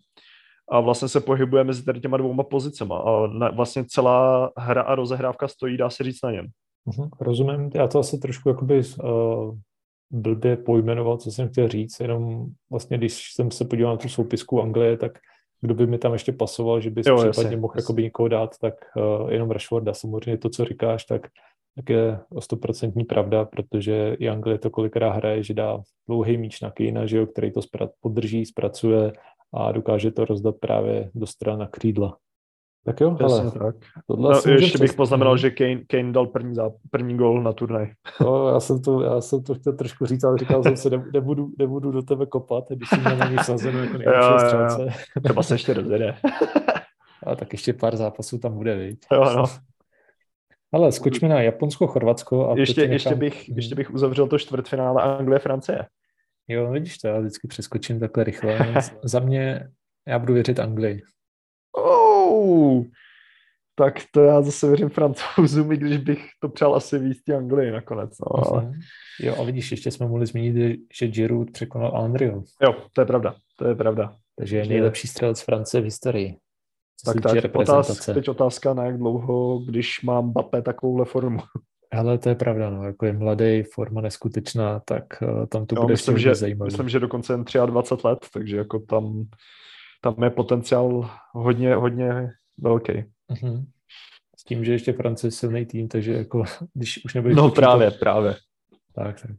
a 0.71 0.79
vlastně 0.79 1.07
se 1.07 1.19
pohybuje 1.19 1.63
mezi 1.63 1.85
tady 1.85 1.99
těma 1.99 2.17
dvouma 2.17 2.43
pozicema 2.43 2.97
a 2.97 3.27
na, 3.27 3.49
vlastně 3.49 3.85
celá 3.85 4.51
hra 4.57 4.81
a 4.81 4.95
rozehrávka 4.95 5.47
stojí, 5.47 5.77
dá 5.77 5.89
se 5.89 6.03
říct 6.03 6.23
na 6.23 6.31
něm. 6.31 6.47
Uh-huh, 6.87 7.09
rozumím, 7.19 7.69
já 7.73 7.87
to 7.87 7.99
asi 7.99 8.17
trošku 8.17 8.49
jakoby 8.49 8.81
uh, 9.03 9.57
blbě 10.11 10.57
pojmenoval, 10.57 11.17
co 11.17 11.31
jsem 11.31 11.49
chtěl 11.49 11.67
říct, 11.67 11.99
jenom 11.99 12.45
vlastně, 12.71 12.97
když 12.97 13.33
jsem 13.33 13.51
se 13.51 13.65
podíval 13.65 13.93
na 13.93 13.97
tu 13.97 14.09
soupisku 14.09 14.61
Anglie, 14.61 14.97
tak 14.97 15.11
kdo 15.61 15.73
by 15.73 15.87
mi 15.87 15.97
tam 15.97 16.13
ještě 16.13 16.31
pasoval, 16.31 16.81
že 16.81 16.89
bys 16.89 17.07
jo, 17.07 17.15
případně 17.15 17.43
jasně, 17.43 17.57
mohl 17.57 17.73
jakoby 17.77 18.03
někoho 18.03 18.27
dát, 18.27 18.57
tak 18.57 18.73
uh, 18.95 19.31
jenom 19.31 19.51
Rashforda. 19.51 19.93
Samozřejmě 19.93 20.37
to, 20.37 20.49
co 20.49 20.65
říkáš, 20.65 21.05
tak, 21.05 21.27
tak 21.75 21.89
je 21.89 22.19
o 22.29 22.41
stoprocentní 22.41 23.03
pravda, 23.03 23.45
protože 23.45 24.15
i 24.19 24.29
Anglie 24.29 24.57
to 24.57 24.69
kolikrát 24.69 25.09
hraje, 25.09 25.43
že 25.43 25.53
dá 25.53 25.81
dlouhý 26.07 26.37
míč 26.37 26.61
na 26.61 26.71
Kejna, 26.71 27.05
že 27.05 27.17
jo, 27.17 27.25
který 27.25 27.51
to 27.51 27.61
podrží, 28.01 28.45
zpracuje 28.45 29.13
a 29.53 29.71
dokáže 29.71 30.11
to 30.11 30.25
rozdat 30.25 30.55
právě 30.59 31.11
do 31.15 31.27
strana 31.27 31.67
křídla. 31.67 32.17
Tak 32.85 33.01
jo, 33.01 33.17
ale 33.23 33.51
tak. 33.51 33.75
Tohle 34.07 34.41
no, 34.45 34.51
ještě 34.51 34.77
bych 34.77 34.93
poznamenal, 34.93 35.37
že 35.37 35.51
Kane, 35.51 35.81
Kane 35.87 36.11
dal 36.11 36.27
první, 36.27 36.55
zá, 36.55 36.71
první 36.91 37.17
gol 37.17 37.41
na 37.41 37.53
turnaj. 37.53 37.91
No, 38.21 38.49
já 38.49 38.59
jsem 38.59 38.81
to, 38.81 39.01
já 39.01 39.21
jsem 39.21 39.43
to 39.43 39.55
chtěl 39.55 39.73
trošku 39.73 40.05
říct, 40.05 40.23
ale 40.23 40.37
říkal 40.37 40.63
jsem 40.63 40.77
si, 40.77 40.89
nebudu, 41.13 41.51
nebudu 41.59 41.91
do 41.91 42.01
tebe 42.01 42.25
kopat, 42.25 42.63
když 42.69 42.89
jsem 42.89 43.03
na 43.03 43.29
něj 43.29 43.37
sazeno 43.43 43.79
jako 43.79 43.97
nejlepší 43.97 44.45
střelce. 44.45 44.87
Třeba 45.23 45.43
se 45.43 45.53
ještě 45.53 45.73
rozjede. 45.73 46.15
A 47.27 47.35
tak 47.35 47.53
ještě 47.53 47.73
pár 47.73 47.95
zápasů 47.95 48.37
tam 48.39 48.53
bude, 48.53 48.75
viď? 48.75 48.99
Jo, 49.11 49.33
no. 49.35 49.43
Ale 50.73 50.91
skočme 50.91 51.29
na 51.29 51.41
Japonsko, 51.41 51.87
Chorvatsko. 51.87 52.49
A 52.49 52.55
ještě, 52.57 52.81
nechám... 52.81 52.93
ještě, 52.93 53.15
bych, 53.15 53.49
ještě 53.49 53.75
bych 53.75 53.91
uzavřel 53.91 54.27
to 54.27 54.39
čtvrtfinále 54.39 55.03
Anglie, 55.03 55.39
Francie. 55.39 55.85
Jo, 56.47 56.71
vidíš 56.71 56.97
to, 56.97 57.07
já 57.07 57.19
vždycky 57.19 57.47
přeskočím 57.47 57.99
takhle 57.99 58.23
rychle. 58.23 58.73
Za 59.03 59.19
mě, 59.19 59.69
já 60.07 60.19
budu 60.19 60.33
věřit 60.33 60.59
Anglii. 60.59 61.01
Oh, 61.77 62.10
tak 63.75 63.93
to 64.11 64.21
já 64.21 64.41
zase 64.41 64.67
věřím 64.67 64.89
francouzům, 64.89 65.71
i 65.71 65.77
když 65.77 65.97
bych 65.97 66.25
to 66.39 66.49
přál 66.49 66.75
asi 66.75 66.99
víc 66.99 67.17
Anglii 67.37 67.71
nakonec. 67.71 68.11
No, 68.19 68.47
ale... 68.47 68.71
Jo, 69.19 69.35
a 69.39 69.43
vidíš, 69.43 69.71
ještě 69.71 69.91
jsme 69.91 70.07
mohli 70.07 70.25
zmínit, 70.25 70.79
že 70.93 71.07
Giroud 71.07 71.51
překonal 71.51 71.97
Andrio. 71.97 72.43
Jo, 72.61 72.75
to 72.93 73.01
je 73.01 73.05
pravda, 73.05 73.35
to 73.57 73.67
je 73.67 73.75
pravda. 73.75 74.15
Takže 74.35 74.57
je 74.57 74.65
nejlepší 74.65 75.07
střelec 75.07 75.41
Francie 75.41 75.81
v 75.81 75.85
historii. 75.85 76.35
Tak, 77.05 77.21
tak 77.21 77.55
otázka, 77.55 78.13
teď 78.13 78.29
otázka, 78.29 78.73
na 78.73 78.85
jak 78.85 78.97
dlouho, 78.97 79.59
když 79.59 80.01
mám 80.01 80.31
Bape 80.31 80.61
takovouhle 80.61 81.05
formu. 81.05 81.39
Ale 81.91 82.17
to 82.17 82.29
je 82.29 82.35
pravda, 82.35 82.69
no, 82.69 82.83
jako 82.83 83.05
je 83.05 83.13
mladý, 83.13 83.63
forma 83.63 84.01
neskutečná, 84.01 84.79
tak 84.79 85.03
uh, 85.21 85.45
tam 85.45 85.65
to 85.65 85.75
jo, 85.75 85.81
bude 85.81 85.93
myslím, 85.93 86.17
že, 86.17 86.35
zajímavé. 86.35 86.67
Myslím, 86.67 86.89
že 86.89 86.99
dokonce 86.99 87.33
jen 87.33 87.43
23 87.65 88.07
let, 88.07 88.19
takže 88.33 88.57
jako 88.57 88.79
tam 88.79 89.23
tam 90.01 90.23
je 90.23 90.29
potenciál 90.29 91.09
hodně, 91.31 91.75
hodně 91.75 92.29
velký. 92.57 92.93
Uh-huh. 92.93 93.65
S 94.37 94.43
tím, 94.43 94.65
že 94.65 94.71
ještě 94.71 94.93
Francie 94.93 95.27
je 95.27 95.31
silný 95.31 95.65
tým, 95.65 95.87
takže 95.87 96.13
jako, 96.13 96.43
když 96.73 97.05
už 97.05 97.13
nebude... 97.13 97.35
No 97.35 97.49
právě, 97.49 97.91
to... 97.91 97.97
právě. 97.97 98.35
Tak, 98.95 99.21
tak. 99.21 99.31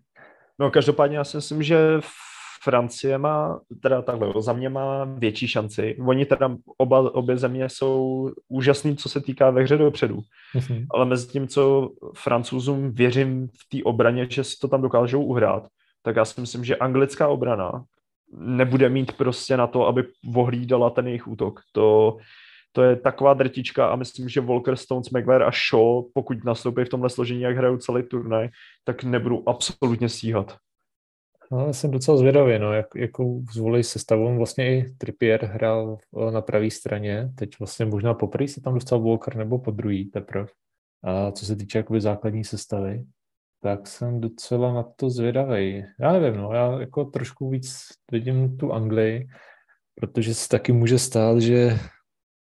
No 0.59 0.71
každopádně 0.71 1.16
já 1.16 1.25
si 1.25 1.37
myslím, 1.37 1.62
že 1.62 2.00
Francie 2.64 3.19
má, 3.19 3.61
teda 3.83 4.02
takhle, 4.02 4.33
za 4.38 4.52
mě 4.52 4.69
má 4.69 5.04
větší 5.04 5.49
šanci. 5.49 5.97
Oni 6.07 6.26
teda 6.26 6.57
oba, 6.78 7.14
obě 7.14 7.37
země 7.37 7.69
jsou 7.69 8.31
úžasný, 8.49 8.97
co 8.97 9.09
se 9.09 9.21
týká 9.21 9.50
ve 9.50 9.62
hře 9.62 9.76
dopředu. 9.76 10.21
Uh-huh. 10.54 10.87
Ale 10.90 11.07
mezi 11.07 11.28
tím, 11.28 11.49
co 11.49 11.90
francouzům 12.16 12.90
věřím 12.90 13.49
v 13.49 13.69
té 13.69 13.85
obraně, 13.85 14.26
že 14.31 14.45
si 14.45 14.57
to 14.61 14.69
tam 14.69 14.83
dokážou 14.83 15.25
uhrát, 15.25 15.69
tak 16.02 16.16
já 16.16 16.25
si 16.25 16.40
myslím, 16.40 16.64
že 16.64 16.76
anglická 16.76 17.28
obrana 17.28 17.85
nebude 18.32 18.88
mít 18.88 19.12
prostě 19.12 19.56
na 19.56 19.66
to, 19.66 19.86
aby 19.86 20.04
ohlídala 20.34 20.90
ten 20.90 21.06
jejich 21.06 21.28
útok. 21.28 21.60
To, 21.72 22.16
to 22.72 22.82
je 22.82 22.96
taková 22.96 23.34
drtička 23.34 23.86
a 23.86 23.96
myslím, 23.96 24.28
že 24.28 24.40
Walker, 24.40 24.76
Stones, 24.76 25.10
Maguire 25.10 25.44
a 25.44 25.50
Shaw, 25.50 26.02
pokud 26.14 26.44
nastoupí 26.44 26.84
v 26.84 26.88
tomhle 26.88 27.10
složení, 27.10 27.40
jak 27.40 27.56
hrajou 27.56 27.76
celý 27.76 28.02
turnaj, 28.02 28.48
tak 28.84 29.04
nebudou 29.04 29.42
absolutně 29.46 30.08
stíhat. 30.08 30.56
No, 31.52 31.66
já 31.66 31.72
jsem 31.72 31.90
docela 31.90 32.16
zvědavý, 32.16 32.58
no, 32.58 32.72
jak, 32.72 32.86
jakou 32.96 33.44
zvolí 33.52 33.82
sestavu. 33.82 34.36
Vlastně 34.36 34.78
i 34.78 34.94
Trippier 34.98 35.44
hrál 35.44 35.98
na 36.30 36.40
pravé 36.40 36.70
straně, 36.70 37.32
teď 37.38 37.50
vlastně 37.58 37.86
možná 37.86 38.14
poprvé 38.14 38.48
se 38.48 38.60
tam 38.60 38.74
dostal 38.74 39.02
Walker 39.02 39.36
nebo 39.36 39.58
po 39.58 39.70
druhý 39.70 40.04
teprve. 40.04 40.46
A 41.04 41.30
co 41.30 41.46
se 41.46 41.56
týče 41.56 41.78
jakoby 41.78 42.00
základní 42.00 42.44
sestavy, 42.44 43.04
tak 43.62 43.87
jsem 43.87 44.21
docela 44.21 44.73
na 44.73 44.85
to 44.97 45.11
zvědavý. 45.11 45.85
Já 46.00 46.12
nevím, 46.12 46.40
no, 46.40 46.52
já 46.52 46.81
jako 46.81 47.04
trošku 47.04 47.50
víc 47.50 47.76
vidím 48.12 48.57
tu 48.57 48.73
Anglii, 48.73 49.28
protože 50.00 50.35
se 50.35 50.49
taky 50.49 50.73
může 50.73 50.99
stát, 50.99 51.38
že 51.38 51.57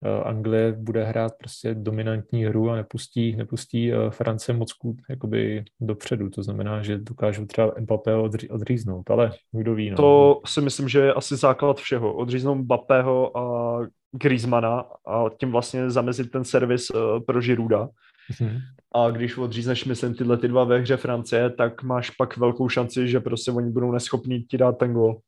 eh, 0.05 0.23
Anglie 0.25 0.73
bude 0.73 1.05
hrát 1.05 1.33
prostě 1.39 1.75
dominantní 1.75 2.45
hru 2.45 2.71
a 2.71 2.77
nepustí, 2.77 3.37
nepustí 3.37 3.93
eh, 3.93 4.11
Francie 4.11 4.57
moc 4.57 4.73
jakoby 5.11 5.65
dopředu. 5.81 6.31
To 6.31 6.43
znamená, 6.43 6.83
že 6.83 6.99
dokážou 6.99 7.47
třeba 7.47 7.75
Mbappé 7.81 8.15
odří, 8.15 8.49
odříznout, 8.49 9.11
ale 9.11 9.31
kdo 9.53 9.75
ví. 9.75 9.91
No. 9.91 9.97
To 9.97 10.41
si 10.47 10.61
myslím, 10.61 10.89
že 10.89 11.01
je 11.01 11.15
asi 11.15 11.37
základ 11.37 11.79
všeho. 11.79 12.15
Odříznout 12.15 12.59
Mbappého 12.59 13.39
a 13.39 13.79
Griezmana 14.13 14.85
a 15.07 15.25
tím 15.41 15.51
vlastně 15.51 15.91
zamezit 15.91 16.31
ten 16.31 16.45
servis 16.45 16.91
eh, 16.91 17.21
pro 17.27 17.41
Žiruda. 17.41 17.89
Mm-hmm. 18.33 18.61
A 18.97 19.11
když 19.11 19.39
odřízneš, 19.39 19.85
myslím, 19.85 20.15
tyhle 20.15 20.39
ty 20.39 20.49
dva 20.49 20.65
ve 20.65 20.79
hře 20.79 20.97
Francie, 20.97 21.51
tak 21.51 21.83
máš 21.83 22.11
pak 22.11 22.37
velkou 22.37 22.69
šanci, 22.69 23.09
že 23.09 23.21
prostě 23.21 23.51
oni 23.51 23.71
budou 23.71 23.93
neschopní 23.93 24.43
ti 24.43 24.59
dát 24.59 24.73
ten 24.73 24.93
gol. 24.93 25.21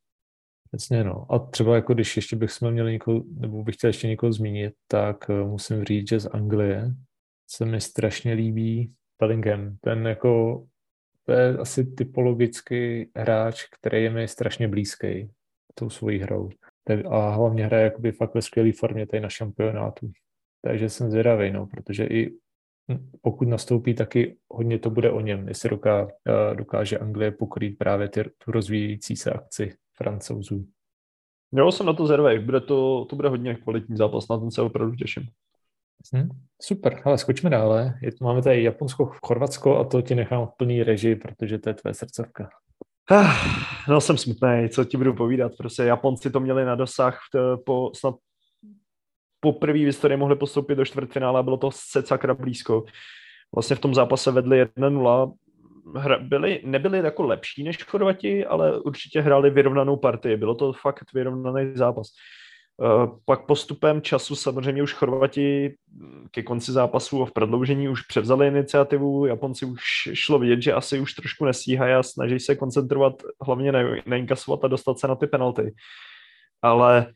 Jasně, 0.72 1.04
no. 1.04 1.32
A 1.32 1.38
třeba 1.38 1.74
jako 1.74 1.94
když 1.94 2.16
ještě 2.16 2.36
bych 2.36 2.50
jsme 2.50 2.70
měli 2.70 2.92
někoho, 2.92 3.22
nebo 3.38 3.64
bych 3.64 3.74
chtěl 3.74 3.88
ještě 3.88 4.08
někoho 4.08 4.32
zmínit, 4.32 4.74
tak 4.86 5.28
uh, 5.28 5.50
musím 5.50 5.84
říct, 5.84 6.08
že 6.08 6.20
z 6.20 6.26
Anglie 6.26 6.94
se 7.50 7.64
mi 7.64 7.80
strašně 7.80 8.32
líbí 8.32 8.94
Bellingham. 9.20 9.76
Ten 9.80 10.06
jako, 10.06 10.64
to 11.26 11.32
je 11.32 11.58
asi 11.58 11.86
typologický 11.86 13.10
hráč, 13.16 13.64
který 13.78 14.02
je 14.02 14.10
mi 14.10 14.28
strašně 14.28 14.68
blízký 14.68 15.30
tou 15.74 15.90
svojí 15.90 16.18
hrou. 16.18 16.50
A 17.10 17.30
hlavně 17.30 17.66
hraje 17.66 17.84
jakoby 17.84 18.12
fakt 18.12 18.34
ve 18.34 18.42
skvělé 18.42 18.72
formě 18.72 19.06
tady 19.06 19.20
na 19.20 19.28
šampionátu. 19.28 20.10
Takže 20.62 20.88
jsem 20.88 21.10
zvědavý, 21.10 21.50
no, 21.50 21.66
protože 21.66 22.04
i 22.04 22.30
pokud 23.22 23.48
nastoupí, 23.48 23.94
taky 23.94 24.36
hodně 24.52 24.78
to 24.78 24.90
bude 24.90 25.10
o 25.10 25.20
něm, 25.20 25.48
jestli 25.48 25.70
doká, 25.70 26.08
eh, 26.28 26.54
dokáže 26.54 26.98
Anglie 26.98 27.30
pokrýt 27.30 27.78
právě 27.78 28.08
ty, 28.08 28.24
tu 28.44 28.52
rozvíjející 28.52 29.16
se 29.16 29.30
akci 29.30 29.74
francouzů. 29.96 30.66
Jo, 31.52 31.72
jsem 31.72 31.86
na 31.86 31.92
to 31.92 32.06
zvědavý, 32.06 32.38
bude 32.38 32.60
to, 32.60 33.04
to 33.04 33.16
bude 33.16 33.28
hodně 33.28 33.54
kvalitní 33.54 33.96
zápas, 33.96 34.28
na 34.28 34.38
ten 34.38 34.50
se 34.50 34.62
opravdu 34.62 34.96
těším. 34.96 35.22
Hmm, 36.14 36.28
super, 36.62 37.02
ale 37.04 37.18
skočme 37.18 37.50
dále. 37.50 37.98
Je, 38.02 38.10
máme 38.20 38.42
tady 38.42 38.62
Japonsko, 38.62 39.10
Chorvatsko 39.26 39.78
a 39.78 39.84
to 39.84 40.02
ti 40.02 40.14
nechám 40.14 40.46
v 40.46 40.50
plný 40.56 40.82
režii, 40.82 41.16
protože 41.16 41.58
to 41.58 41.70
je 41.70 41.74
tvé 41.74 41.94
srdcovka. 41.94 42.48
Ah, 43.10 43.34
no 43.88 44.00
jsem 44.00 44.16
smutný, 44.16 44.68
co 44.68 44.84
ti 44.84 44.96
budu 44.96 45.14
povídat. 45.14 45.52
Prostě 45.58 45.82
Japonci 45.82 46.30
to 46.30 46.40
měli 46.40 46.64
na 46.64 46.74
dosah 46.74 47.18
po 47.66 47.90
snad 47.94 48.14
poprvé 49.40 49.78
v 49.78 49.86
historii 49.86 50.16
mohli 50.16 50.36
postoupit 50.36 50.74
do 50.74 50.84
čtvrtfinále 50.84 51.40
a 51.40 51.42
bylo 51.42 51.56
to 51.56 51.70
se 51.70 52.02
sakra 52.02 52.34
blízko. 52.34 52.84
Vlastně 53.54 53.76
v 53.76 53.80
tom 53.80 53.94
zápase 53.94 54.30
vedli 54.30 54.64
1-0, 54.64 55.34
hra, 55.96 56.18
byli, 56.18 56.60
nebyli 56.64 56.98
jako 56.98 57.22
lepší 57.22 57.64
než 57.64 57.84
Chorvati, 57.84 58.46
ale 58.46 58.80
určitě 58.80 59.20
hráli 59.20 59.50
vyrovnanou 59.50 59.96
partii. 59.96 60.36
Bylo 60.36 60.54
to 60.54 60.72
fakt 60.72 61.12
vyrovnaný 61.14 61.72
zápas. 61.74 62.08
Eh, 62.82 63.08
pak 63.24 63.46
postupem 63.46 64.02
času 64.02 64.36
samozřejmě 64.36 64.82
už 64.82 64.92
Chorvati 64.92 65.74
ke 66.30 66.42
konci 66.42 66.72
zápasu 66.72 67.22
a 67.22 67.26
v 67.26 67.32
prodloužení 67.32 67.88
už 67.88 68.02
převzali 68.02 68.46
iniciativu, 68.46 69.26
Japonci 69.26 69.66
už 69.66 69.80
šlo 70.12 70.38
vidět, 70.38 70.62
že 70.62 70.72
asi 70.72 71.00
už 71.00 71.14
trošku 71.14 71.44
nestíhají 71.44 71.94
a 71.94 72.02
snaží 72.02 72.40
se 72.40 72.56
koncentrovat 72.56 73.22
hlavně 73.46 73.72
neinkasovat 74.06 74.64
a 74.64 74.68
dostat 74.68 74.98
se 74.98 75.08
na 75.08 75.14
ty 75.14 75.26
penalty. 75.26 75.74
Ale 76.62 77.06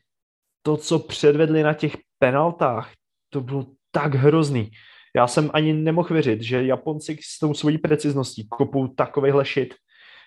to, 0.63 0.77
co 0.77 0.99
předvedli 0.99 1.63
na 1.63 1.73
těch 1.73 1.97
penaltách, 2.19 2.91
to 3.29 3.41
bylo 3.41 3.65
tak 3.91 4.15
hrozný. 4.15 4.71
Já 5.15 5.27
jsem 5.27 5.49
ani 5.53 5.73
nemohl 5.73 6.13
věřit, 6.13 6.41
že 6.41 6.65
Japonci 6.65 7.17
s 7.21 7.39
tou 7.39 7.53
svojí 7.53 7.77
precizností 7.77 8.47
kopou 8.49 8.87
takovýhle 8.87 9.45
shit. 9.45 9.75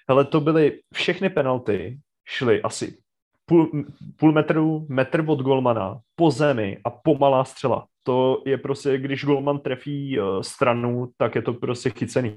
Hele, 0.09 0.25
to 0.25 0.41
byly 0.41 0.81
všechny 0.95 1.31
penalty, 1.31 1.99
šly 2.25 2.63
asi 2.63 2.99
půl, 3.47 3.85
půl 4.17 4.33
metru, 4.33 4.87
metr 4.89 5.25
od 5.27 5.41
golmana, 5.41 5.99
po 6.15 6.31
zemi 6.31 6.79
a 6.85 6.91
pomalá 6.91 7.45
střela. 7.45 7.87
To 8.03 8.43
je 8.47 8.59
prostě, 8.59 8.99
když 8.99 9.25
golman 9.25 9.59
trefí 9.59 10.21
uh, 10.21 10.41
stranu, 10.41 11.09
tak 11.17 11.35
je 11.35 11.43
to 11.43 11.53
prostě 11.53 11.91
chycený. 11.91 12.37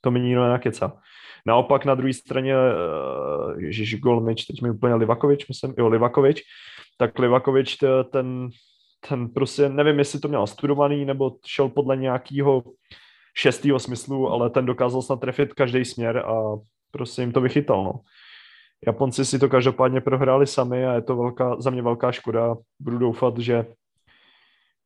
To 0.00 0.10
mi 0.10 0.20
nikdo 0.20 0.42
nenakeca. 0.42 0.92
Naopak 1.46 1.84
na 1.84 1.94
druhé 1.94 2.12
straně, 2.12 2.54
uh, 2.56 3.60
ježiš, 3.60 4.00
Golmič, 4.00 4.44
teď 4.44 4.62
mi 4.62 4.70
úplně 4.70 4.94
Livakovič, 4.94 5.48
myslím, 5.48 5.74
jo, 5.78 5.88
Livakovič, 5.88 6.42
tak 6.96 7.18
Livakovič 7.18 7.76
ten, 8.12 8.48
ten 9.08 9.28
prostě, 9.28 9.68
nevím, 9.68 9.98
jestli 9.98 10.20
to 10.20 10.28
měl 10.28 10.46
studovaný, 10.46 11.04
nebo 11.04 11.36
šel 11.46 11.68
podle 11.68 11.96
nějakého 11.96 12.62
šestého 13.34 13.78
smyslu, 13.78 14.28
ale 14.28 14.50
ten 14.50 14.66
dokázal 14.66 15.02
snad 15.02 15.20
trefit 15.20 15.54
každý 15.54 15.84
směr 15.84 16.18
a 16.18 16.56
prostě 16.90 17.22
jim 17.22 17.32
to 17.32 17.40
vychytal, 17.40 17.84
no. 17.84 18.00
Japonci 18.86 19.24
si 19.24 19.38
to 19.38 19.48
každopádně 19.48 20.00
prohráli 20.00 20.46
sami 20.46 20.86
a 20.86 20.92
je 20.92 21.02
to 21.02 21.16
velká, 21.16 21.60
za 21.60 21.70
mě 21.70 21.82
velká 21.82 22.12
škoda. 22.12 22.56
Budu 22.80 22.98
doufat, 22.98 23.38
že, 23.38 23.66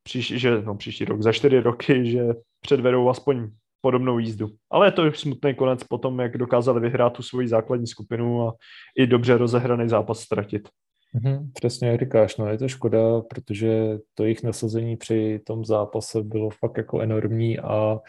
příš, 0.03 0.27
že 0.27 0.61
no, 0.61 0.75
příští 0.75 1.05
rok, 1.05 1.21
za 1.21 1.31
čtyři 1.31 1.59
roky, 1.59 2.11
že 2.11 2.21
předvedou 2.61 3.09
aspoň 3.09 3.49
podobnou 3.81 4.19
jízdu. 4.19 4.49
Ale 4.71 4.87
je 4.87 4.91
to 4.91 5.13
smutný 5.13 5.55
konec 5.55 5.83
potom, 5.83 6.19
jak 6.19 6.37
dokázali 6.37 6.79
vyhrát 6.79 7.13
tu 7.13 7.23
svoji 7.23 7.47
základní 7.47 7.87
skupinu 7.87 8.47
a 8.47 8.53
i 8.97 9.07
dobře 9.07 9.37
rozehraný 9.37 9.89
zápas 9.89 10.19
ztratit. 10.19 10.69
Mm-hmm, 11.15 11.51
přesně 11.53 11.87
jak 11.87 11.99
říkáš, 11.99 12.37
no 12.37 12.47
je 12.47 12.57
to 12.57 12.67
škoda, 12.67 13.21
protože 13.21 13.97
to 14.13 14.23
jejich 14.23 14.43
nasazení 14.43 14.97
při 14.97 15.41
tom 15.45 15.65
zápase 15.65 16.23
bylo 16.23 16.49
fakt 16.49 16.77
jako 16.77 17.01
enormní 17.01 17.59
a 17.59 17.99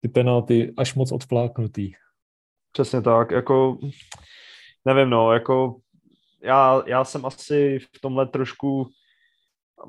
ty 0.00 0.08
penalty 0.08 0.74
až 0.76 0.94
moc 0.94 1.12
odfláknutý. 1.12 1.92
Přesně 2.72 3.02
tak, 3.02 3.30
jako 3.30 3.78
nevím, 4.84 5.10
no, 5.10 5.32
jako 5.32 5.76
já, 6.42 6.82
já 6.86 7.04
jsem 7.04 7.26
asi 7.26 7.78
v 7.78 8.00
tomhle 8.00 8.26
trošku 8.26 8.86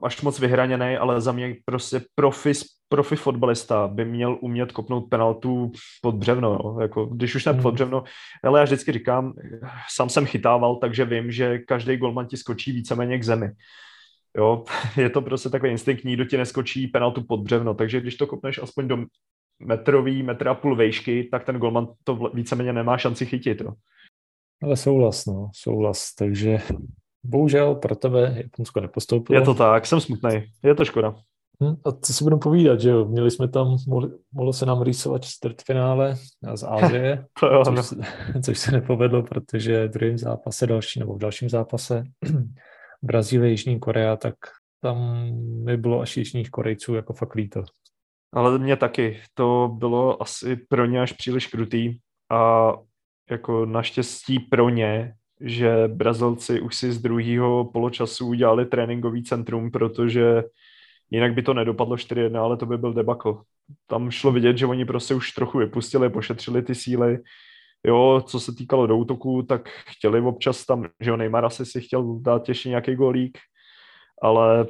až 0.04 0.22
moc 0.22 0.40
vyhraněný, 0.40 0.98
ale 0.98 1.22
za 1.22 1.32
mě 1.32 1.56
prostě 1.66 2.02
profi, 2.16 2.52
profi 2.90 3.16
fotbalista 3.16 3.88
by 3.88 4.06
měl 4.06 4.38
umět 4.42 4.72
kopnout 4.72 5.10
penaltu 5.10 5.72
pod 6.02 6.16
břevno, 6.16 6.60
no. 6.64 6.82
jako, 6.82 7.06
když 7.06 7.36
už 7.36 7.46
ne 7.46 7.54
pod 7.54 7.64
hmm. 7.64 7.74
břevno, 7.74 8.04
ale 8.44 8.60
já 8.60 8.64
vždycky 8.64 8.92
říkám, 8.92 9.34
sám 9.90 10.10
jsem 10.10 10.26
chytával, 10.26 10.76
takže 10.76 11.06
vím, 11.06 11.32
že 11.32 11.60
každý 11.60 11.98
golman 11.98 12.28
ti 12.28 12.38
skočí 12.38 12.72
víceméně 12.72 13.20
k 13.20 13.24
zemi. 13.24 13.50
Jo, 14.38 14.64
je 14.98 15.10
to 15.10 15.22
prostě 15.22 15.50
takový 15.50 15.72
instinkt, 15.72 16.04
nikdo 16.04 16.26
ti 16.26 16.38
neskočí 16.38 16.88
penaltu 16.88 17.24
pod 17.24 17.38
břevno, 17.38 17.74
takže 17.74 18.02
když 18.02 18.16
to 18.16 18.28
kopneš 18.28 18.58
aspoň 18.58 18.88
do 18.88 18.98
metrový, 19.60 20.24
metr 20.24 20.48
a 20.48 20.54
půl 20.54 20.76
vejšky, 20.76 21.24
tak 21.32 21.46
ten 21.46 21.58
golman 21.58 21.88
to 22.04 22.16
víceméně 22.34 22.74
nemá 22.74 22.98
šanci 22.98 23.26
chytit. 23.26 23.62
Jo. 23.62 23.74
Ale 24.64 24.78
souhlas, 24.78 25.26
no, 25.26 25.50
souhlas. 25.54 26.16
Takže 26.16 26.60
bohužel 27.28 27.76
pro 27.76 27.96
tebe 27.96 28.34
Japonsko 28.38 28.80
nepostoupilo. 28.82 29.40
Je 29.40 29.46
to 29.46 29.54
tak, 29.54 29.86
jsem 29.86 30.00
smutný. 30.02 30.44
Je 30.64 30.76
to 30.76 30.86
škoda. 30.86 31.16
Hm, 31.64 31.76
a 31.86 31.92
co 31.92 32.14
si 32.14 32.24
budeme 32.24 32.40
povídat, 32.40 32.82
že 32.82 32.90
jo? 32.90 33.06
Měli 33.06 33.32
jsme 33.32 33.48
tam, 33.48 33.78
mohli, 33.88 34.10
mohlo 34.32 34.54
se 34.54 34.66
nám 34.66 34.82
rýsovat 34.82 35.26
čtvrtfinále 35.26 36.16
z 36.56 36.64
Ázie, 36.64 37.26
to 37.40 37.48
jo, 37.48 37.66
což, 37.66 37.76
no. 37.76 37.84
se, 37.84 37.96
což 38.44 38.60
se 38.60 38.72
nepovedlo, 38.72 39.24
protože 39.24 39.88
v 39.88 39.92
druhém 39.92 40.18
zápase 40.18 40.68
další, 40.68 41.00
nebo 41.00 41.14
v 41.14 41.20
dalším 41.20 41.50
zápase 41.50 42.04
Brazílie, 43.04 43.52
Jižní 43.52 43.80
Korea, 43.80 44.16
tak 44.16 44.36
tam 44.82 45.30
mi 45.64 45.78
bylo 45.78 46.02
až 46.02 46.18
Jižních 46.18 46.50
Korejců 46.50 46.96
jako 46.96 47.14
fakt 47.14 47.36
líto. 47.36 47.64
Ale 48.34 48.60
mě 48.60 48.78
taky. 48.78 49.22
To 49.34 49.72
bylo 49.74 50.22
asi 50.22 50.56
pro 50.56 50.86
ně 50.86 51.02
až 51.02 51.14
příliš 51.14 51.48
krutý 51.48 51.98
a 52.32 52.72
jako 53.32 53.66
naštěstí 53.66 54.40
pro 54.40 54.70
ně, 54.70 55.14
že 55.42 55.88
Brazilci 55.88 56.62
už 56.62 56.76
si 56.76 56.92
z 56.92 57.02
druhého 57.02 57.66
poločasu 57.66 58.28
udělali 58.28 58.66
tréninkový 58.66 59.24
centrum, 59.24 59.72
protože 59.72 60.44
jinak 61.12 61.34
by 61.34 61.42
to 61.42 61.54
nedopadlo 61.54 61.96
4-1, 61.96 62.42
ale 62.42 62.58
to 62.58 62.66
by 62.66 62.78
byl 62.78 62.94
debakl. 62.94 63.42
Tam 63.88 64.12
šlo 64.12 64.32
vidět, 64.32 64.58
že 64.58 64.66
oni 64.66 64.86
prostě 64.86 65.14
už 65.14 65.32
trochu 65.32 65.58
vypustili, 65.58 66.10
pošetřili 66.10 66.62
ty 66.62 66.76
síly. 66.76 67.20
Jo, 67.86 68.24
co 68.28 68.40
se 68.40 68.56
týkalo 68.56 68.88
do 68.88 68.98
útoku, 68.98 69.44
tak 69.44 69.70
chtěli 69.70 70.22
občas 70.22 70.66
tam, 70.66 70.88
že 71.00 71.10
jo, 71.10 71.18
Neymar 71.18 71.46
asi 71.46 71.66
si 71.66 71.82
chtěl 71.82 72.20
dát 72.20 72.50
ještě 72.50 72.70
nějaký 72.70 72.96
golík, 72.96 73.38
ale 74.22 74.66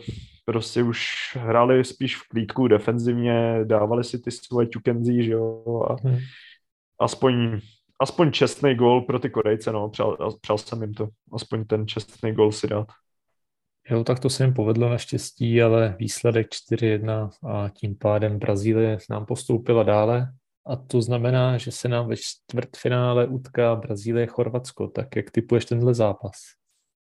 prostě 0.46 0.84
už 0.84 1.06
hráli 1.40 1.84
spíš 1.84 2.18
v 2.18 2.28
klídku 2.28 2.68
defenzivně, 2.68 3.60
dávali 3.64 4.04
si 4.04 4.20
ty 4.20 4.32
svoje 4.32 4.68
čukenzí, 4.68 5.24
že 5.24 5.32
jo, 5.32 5.84
a 5.90 6.08
hmm. 6.08 6.18
aspoň 7.00 7.60
aspoň 8.00 8.32
čestný 8.32 8.76
gol 8.76 9.02
pro 9.02 9.20
ty 9.20 9.30
Korejce, 9.30 9.72
no, 9.72 9.90
přál, 9.90 10.18
přál 10.42 10.58
jsem 10.58 10.82
jim 10.82 10.94
to, 10.94 11.08
aspoň 11.34 11.66
ten 11.66 11.88
čestný 11.88 12.32
gol 12.32 12.52
si 12.52 12.68
dát. 12.68 12.88
Jo, 13.90 14.04
tak 14.04 14.20
to 14.20 14.30
se 14.30 14.44
jim 14.44 14.54
povedlo 14.54 14.90
naštěstí, 14.90 15.62
ale 15.62 15.96
výsledek 16.00 16.48
4-1 16.72 17.30
a 17.48 17.70
tím 17.70 17.96
pádem 17.96 18.40
Brazílie 18.40 18.98
nám 19.10 19.26
postoupila 19.26 19.84
dále 19.84 20.28
a 20.68 20.76
to 20.76 21.02
znamená, 21.02 21.58
že 21.58 21.72
se 21.72 21.88
nám 21.88 22.08
ve 22.08 22.16
čtvrtfinále 22.18 23.28
utká 23.28 23.76
Brazílie-Chorvatsko. 23.76 24.88
Tak 24.88 25.16
jak 25.16 25.32
typuješ 25.32 25.66
tenhle 25.66 25.94
zápas? 25.94 26.32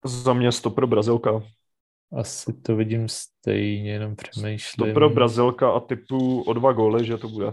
Za 0.05 0.33
mě 0.33 0.49
to 0.63 0.71
pro 0.71 0.87
Brazilka. 0.87 1.43
Asi 2.13 2.53
to 2.53 2.77
vidím 2.77 3.09
stejně, 3.09 3.93
jenom 3.93 4.17
přemýšlím. 4.17 4.89
To 4.89 4.95
pro 4.95 5.11
Brazilka 5.11 5.71
a 5.71 5.81
typu 5.81 6.43
o 6.43 6.53
dva 6.53 6.73
góly, 6.73 7.07
že 7.07 7.17
to 7.17 7.29
bude. 7.29 7.53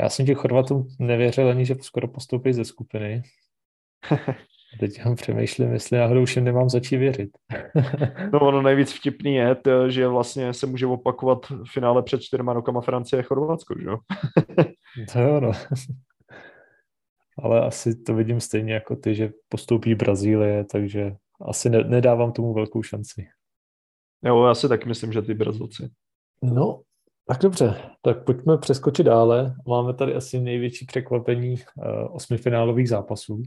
Já 0.00 0.08
jsem 0.08 0.26
těch 0.26 0.38
Chorvatům 0.38 0.88
nevěřil 0.98 1.48
ani, 1.48 1.66
že 1.66 1.74
skoro 1.80 2.08
postoupí 2.08 2.52
ze 2.52 2.64
skupiny. 2.64 3.22
A 4.74 4.78
teď 4.78 4.98
já 4.98 5.14
přemýšlím, 5.14 5.72
jestli 5.72 5.98
náhodou 5.98 6.22
už 6.22 6.36
nemám 6.36 6.68
začít 6.68 6.96
věřit. 6.96 7.30
no 8.32 8.40
ono 8.40 8.62
nejvíc 8.62 8.92
vtipný 8.92 9.34
je, 9.34 9.54
to, 9.54 9.90
že 9.90 10.08
vlastně 10.08 10.54
se 10.54 10.66
může 10.66 10.86
opakovat 10.86 11.46
v 11.46 11.64
finále 11.72 12.02
před 12.02 12.22
čtyřma 12.22 12.52
rokama 12.52 12.80
Francie 12.80 13.20
a 13.20 13.22
Chorvatsko, 13.22 13.74
že 13.78 13.86
jo? 13.86 13.98
to 15.12 15.20
jo, 15.20 15.40
no. 15.40 15.52
Ale 17.38 17.66
asi 17.66 18.02
to 18.02 18.14
vidím 18.14 18.40
stejně 18.40 18.74
jako 18.74 18.96
ty, 18.96 19.14
že 19.14 19.30
postoupí 19.48 19.94
Brazílie, 19.94 20.64
takže 20.64 21.16
asi 21.48 21.70
ne, 21.70 21.84
nedávám 21.84 22.32
tomu 22.32 22.54
velkou 22.54 22.82
šanci. 22.82 23.26
Jo, 24.24 24.46
já 24.46 24.54
si 24.54 24.68
tak 24.68 24.86
myslím, 24.86 25.12
že 25.12 25.22
ty 25.22 25.34
Brazilci. 25.34 25.90
No, 26.42 26.82
tak 27.28 27.38
dobře, 27.42 27.76
tak 28.02 28.24
pojďme 28.24 28.58
přeskočit 28.58 29.06
dále. 29.06 29.54
Máme 29.68 29.94
tady 29.94 30.14
asi 30.14 30.40
největší 30.40 30.86
překvapení 30.86 31.54
uh, 31.54 31.84
osmifinálových 32.16 32.88
zápasů, 32.88 33.42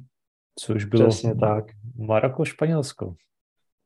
což 0.59 0.85
bylo 0.85 1.07
Přesně 1.07 1.35
tak. 1.35 1.65
Maroko-Španělsko. 1.97 3.15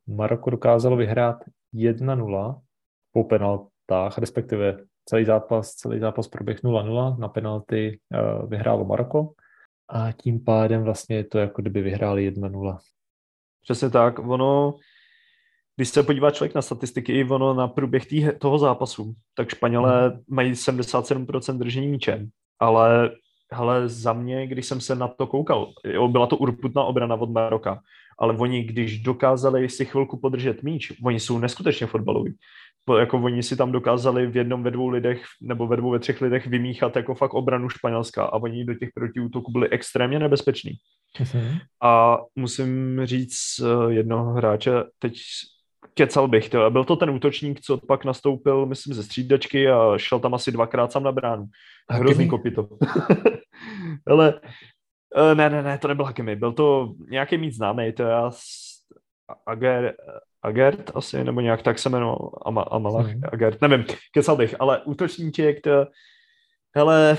Maroko 0.06 0.50
dokázalo 0.50 0.96
vyhrát 0.96 1.36
1-0 1.74 2.60
po 3.12 3.24
penaltách, 3.24 4.18
respektive 4.18 4.76
celý 5.04 5.24
zápas, 5.24 5.74
celý 5.74 6.00
zápas 6.00 6.28
proběh 6.28 6.62
0-0, 6.62 7.18
na 7.18 7.28
penalty 7.28 8.00
uh, 8.14 8.48
vyhrálo 8.48 8.84
Maroko 8.84 9.32
a 9.88 10.12
tím 10.12 10.44
pádem 10.44 10.82
vlastně 10.82 11.16
je 11.16 11.24
to 11.24 11.38
jako 11.38 11.62
kdyby 11.62 11.82
vyhráli 11.82 12.32
1-0. 12.32 12.78
Přesně 13.62 13.90
tak, 13.90 14.18
ono 14.18 14.74
když 15.76 15.88
se 15.88 16.02
podívá 16.02 16.30
člověk 16.30 16.54
na 16.54 16.62
statistiky, 16.62 17.12
i 17.12 17.24
ono 17.24 17.54
na 17.54 17.68
průběh 17.68 18.06
tý, 18.06 18.26
toho 18.38 18.58
zápasu, 18.58 19.14
tak 19.34 19.50
Španělé 19.50 20.08
hmm. 20.08 20.18
mají 20.28 20.52
77% 20.52 21.58
držení 21.58 21.88
míče, 21.88 22.26
ale 22.60 23.10
hele, 23.52 23.88
za 23.88 24.12
mě, 24.12 24.46
když 24.46 24.66
jsem 24.66 24.80
se 24.80 24.94
na 24.94 25.08
to 25.08 25.26
koukal, 25.26 25.72
jo, 25.84 26.08
byla 26.08 26.26
to 26.26 26.36
urputná 26.36 26.84
obrana 26.84 27.14
od 27.14 27.30
Maroka, 27.30 27.80
ale 28.18 28.36
oni, 28.36 28.64
když 28.64 28.98
dokázali 28.98 29.68
si 29.68 29.84
chvilku 29.84 30.20
podržet 30.20 30.62
míč, 30.62 30.92
oni 31.04 31.20
jsou 31.20 31.38
neskutečně 31.38 31.86
fotbaloví. 31.86 32.34
Jako 32.98 33.18
oni 33.18 33.42
si 33.42 33.56
tam 33.56 33.72
dokázali 33.72 34.26
v 34.26 34.36
jednom, 34.36 34.62
ve 34.62 34.70
dvou 34.70 34.88
lidech, 34.88 35.22
nebo 35.42 35.66
ve 35.66 35.76
dvou, 35.76 35.90
ve 35.90 35.98
třech 35.98 36.20
lidech 36.20 36.46
vymíchat 36.46 36.96
jako 36.96 37.14
fakt 37.14 37.34
obranu 37.34 37.68
Španělska 37.68 38.24
a 38.24 38.36
oni 38.36 38.64
do 38.64 38.74
těch 38.74 38.88
protiútoků 38.94 39.52
byli 39.52 39.68
extrémně 39.68 40.18
nebezpeční. 40.18 40.70
Mm-hmm. 41.18 41.58
A 41.82 42.18
musím 42.36 43.00
říct 43.04 43.36
eh, 43.60 43.92
jednoho 43.92 44.32
hráče, 44.32 44.72
teď 44.98 45.18
kecal 45.94 46.28
bych, 46.28 46.48
to. 46.48 46.70
byl 46.70 46.84
to 46.84 46.96
ten 46.96 47.10
útočník, 47.10 47.60
co 47.60 47.76
pak 47.76 48.04
nastoupil, 48.04 48.66
myslím, 48.66 48.94
ze 48.94 49.02
střídačky 49.02 49.68
a 49.68 49.98
šel 49.98 50.20
tam 50.20 50.34
asi 50.34 50.52
dvakrát 50.52 50.92
sám 50.92 51.02
na 51.02 51.12
bránu. 51.12 51.46
Hrozný 51.90 52.28
kopito. 52.28 52.68
Ale 54.06 54.40
eh, 55.16 55.34
ne, 55.34 55.50
ne, 55.50 55.62
ne, 55.62 55.78
to 55.78 55.88
nebyl 55.88 56.04
Hakimi, 56.04 56.36
byl 56.36 56.52
to 56.52 56.94
nějaký 57.10 57.38
mít 57.38 57.54
známý, 57.54 57.92
to 57.92 58.02
já 58.02 58.30
Ager, 59.46 59.94
Agert 60.42 60.90
asi, 60.94 61.24
nebo 61.24 61.40
nějak 61.40 61.62
tak 61.62 61.78
se 61.78 61.88
jmenoval, 61.88 62.30
Ama, 62.46 62.62
Amalach, 62.62 63.06
hmm. 63.06 63.22
Agert, 63.32 63.62
nevím, 63.62 63.84
kecal 64.12 64.36
bych, 64.36 64.54
ale 64.60 64.82
útočníček, 64.84 65.60
to, 65.60 65.86
hele, 66.76 67.16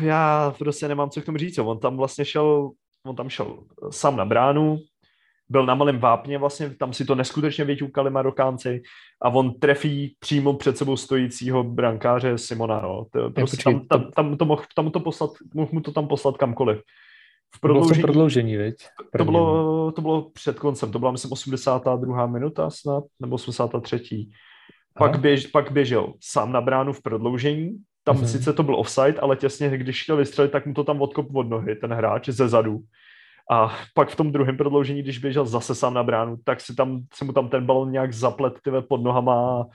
já 0.00 0.54
prostě 0.58 0.88
nemám 0.88 1.10
co 1.10 1.22
k 1.22 1.24
tomu 1.24 1.38
říct, 1.38 1.58
on 1.58 1.78
tam 1.78 1.96
vlastně 1.96 2.24
šel, 2.24 2.70
on 3.06 3.16
tam 3.16 3.28
šel 3.28 3.58
sám 3.90 4.16
na 4.16 4.24
bránu, 4.24 4.78
byl 5.48 5.66
na 5.66 5.74
malém 5.74 5.98
vápně, 5.98 6.38
vlastně 6.38 6.70
tam 6.70 6.92
si 6.92 7.04
to 7.04 7.14
neskutečně 7.14 7.64
vyťukali 7.64 8.10
Marokánci 8.10 8.82
a 9.22 9.28
on 9.28 9.58
trefí 9.58 10.16
přímo 10.18 10.54
před 10.54 10.78
sebou 10.78 10.96
stojícího 10.96 11.64
brankáře 11.64 12.38
Simona, 12.38 12.80
no. 12.80 13.06
To, 13.12 13.30
prostě 13.30 13.62
tam, 13.64 13.86
tam, 13.86 14.10
tam, 14.10 14.36
to 14.36 14.44
mohl, 14.44 14.62
tam 14.76 14.90
to 14.90 15.00
poslat, 15.00 15.30
mohl 15.54 15.70
mu 15.72 15.80
to 15.80 15.92
tam 15.92 16.08
poslat 16.08 16.36
kamkoliv. 16.36 16.80
V 17.54 17.60
prodloužení, 17.60 18.00
to 18.00 18.06
prodloužení, 18.06 18.56
viď? 18.56 18.74
To 19.18 19.24
bylo, 19.24 19.92
to 19.92 20.02
bylo 20.02 20.30
před 20.30 20.58
koncem, 20.58 20.92
to 20.92 20.98
byla 20.98 21.10
myslím 21.10 21.32
82. 21.32 22.26
minuta 22.26 22.70
snad, 22.70 23.04
nebo 23.20 23.34
83. 23.34 24.28
Pak, 24.98 25.20
běž, 25.20 25.46
pak 25.46 25.72
běžel 25.72 26.12
sám 26.20 26.52
na 26.52 26.60
bránu 26.60 26.92
v 26.92 27.02
prodloužení, 27.02 27.76
tam 28.04 28.16
mm-hmm. 28.16 28.24
sice 28.24 28.52
to 28.52 28.62
byl 28.62 28.76
offside, 28.76 29.20
ale 29.20 29.36
těsně, 29.36 29.78
když 29.78 30.02
chtěl 30.02 30.16
vystřelit, 30.16 30.52
tak 30.52 30.66
mu 30.66 30.74
to 30.74 30.84
tam 30.84 31.02
odkop 31.02 31.34
od 31.34 31.48
nohy, 31.48 31.76
ten 31.76 31.92
hráč 31.92 32.28
ze 32.28 32.48
zadu. 32.48 32.80
A 33.50 33.76
pak 33.94 34.08
v 34.08 34.16
tom 34.16 34.32
druhém 34.32 34.56
prodloužení, 34.56 35.02
když 35.02 35.18
běžel 35.18 35.46
zase 35.46 35.74
sám 35.74 35.94
na 35.94 36.02
bránu, 36.02 36.36
tak 36.44 36.60
si 36.60 36.74
tam, 36.74 37.00
se 37.14 37.24
mu 37.24 37.32
tam 37.32 37.48
ten 37.48 37.66
balon 37.66 37.92
nějak 37.92 38.12
zaplet 38.12 38.54
tyve 38.62 38.82
pod 38.82 39.02
nohama 39.02 39.66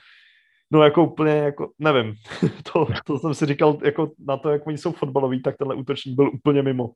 no 0.71 0.83
jako 0.83 1.03
úplně, 1.03 1.31
jako, 1.31 1.71
nevím, 1.79 2.15
to, 2.73 2.87
to 3.05 3.19
jsem 3.19 3.33
si 3.33 3.45
říkal, 3.45 3.77
jako 3.83 4.11
na 4.27 4.37
to, 4.37 4.49
jak 4.49 4.67
oni 4.67 4.77
jsou 4.77 4.91
fotbaloví, 4.91 5.41
tak 5.41 5.57
tenhle 5.57 5.75
útočník 5.75 6.15
byl 6.15 6.31
úplně 6.33 6.61
mimo. 6.61 6.91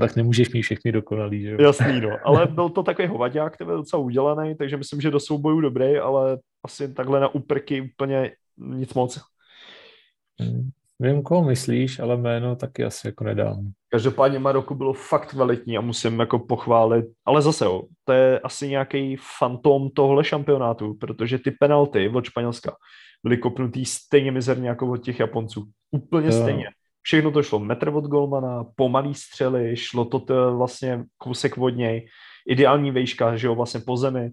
Tak 0.00 0.16
nemůžeš 0.16 0.52
mít 0.52 0.62
všechny 0.62 0.92
dokonalý, 0.92 1.42
že 1.42 1.50
jo? 1.50 1.56
Jasný, 1.60 2.00
no. 2.00 2.10
Ale 2.24 2.46
byl 2.46 2.68
to 2.68 2.82
takový 2.82 3.08
hovaďák, 3.08 3.54
který 3.54 3.66
byl 3.66 3.76
docela 3.76 4.02
udělaný, 4.02 4.54
takže 4.54 4.76
myslím, 4.76 5.00
že 5.00 5.10
do 5.10 5.20
soubojů 5.20 5.60
dobrý, 5.60 5.96
ale 5.96 6.38
asi 6.64 6.94
takhle 6.94 7.20
na 7.20 7.28
úprky 7.28 7.80
úplně 7.80 8.32
nic 8.56 8.94
moc. 8.94 9.20
Vím, 11.00 11.22
koho 11.22 11.44
myslíš, 11.44 11.98
ale 11.98 12.16
jméno 12.16 12.56
taky 12.56 12.84
asi 12.84 13.08
jako 13.08 13.24
nedám. 13.24 13.72
Každopádně 13.90 14.38
Maroko 14.38 14.74
bylo 14.74 14.92
fakt 14.92 15.26
kvalitní 15.26 15.78
a 15.78 15.80
musím 15.80 16.20
jako 16.20 16.38
pochválit, 16.38 17.04
ale 17.24 17.42
zase 17.42 17.64
jo, 17.64 17.82
to 18.04 18.12
je 18.12 18.40
asi 18.40 18.68
nějaký 18.68 19.16
fantom 19.38 19.90
tohle 19.90 20.24
šampionátu, 20.24 20.94
protože 20.94 21.38
ty 21.38 21.50
penalty 21.50 22.08
od 22.08 22.24
Španělska 22.24 22.76
byly 23.24 23.36
kopnutý 23.36 23.84
stejně 23.84 24.32
mizerně 24.32 24.68
jako 24.68 24.90
od 24.90 24.96
těch 24.96 25.20
Japonců. 25.20 25.64
Úplně 25.90 26.26
jo. 26.26 26.42
stejně. 26.42 26.68
Všechno 27.02 27.30
to 27.30 27.42
šlo 27.42 27.58
metr 27.58 27.88
od 27.88 28.04
golmana, 28.04 28.64
pomalý 28.76 29.14
střely, 29.14 29.76
šlo 29.76 30.04
to 30.04 30.18
t- 30.18 30.50
vlastně 30.50 31.04
kousek 31.18 31.58
od 31.58 31.68
něj, 31.68 32.08
ideální 32.48 32.90
vejška, 32.90 33.36
že 33.36 33.46
jo, 33.46 33.54
vlastně 33.54 33.80
po 33.80 33.96
zemi. 33.96 34.30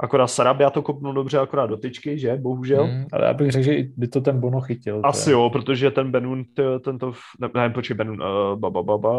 Akorát 0.00 0.26
Sarabia 0.26 0.70
to 0.70 0.82
kopnul 0.82 1.12
dobře, 1.12 1.38
akorát 1.38 1.66
do 1.66 1.76
tyčky, 1.76 2.18
že? 2.18 2.36
Bohužel. 2.36 2.84
Hmm, 2.84 3.06
ale 3.12 3.26
já 3.26 3.34
bych 3.34 3.50
řekl, 3.50 3.64
že 3.64 3.76
by 3.96 4.08
to 4.08 4.20
ten 4.20 4.40
Bono 4.40 4.60
chytil. 4.60 5.00
Asi 5.04 5.30
jo, 5.30 5.50
protože 5.50 5.90
ten 5.90 6.10
Benun, 6.10 6.44
tento, 6.84 7.12
ne, 7.40 7.48
ne 7.54 7.70
počkej, 7.70 7.96
Benun, 7.96 8.22
uh, 8.22 8.58
ba, 8.58 8.70
ba, 8.70 8.82
ba, 8.82 8.98
ba, 8.98 9.12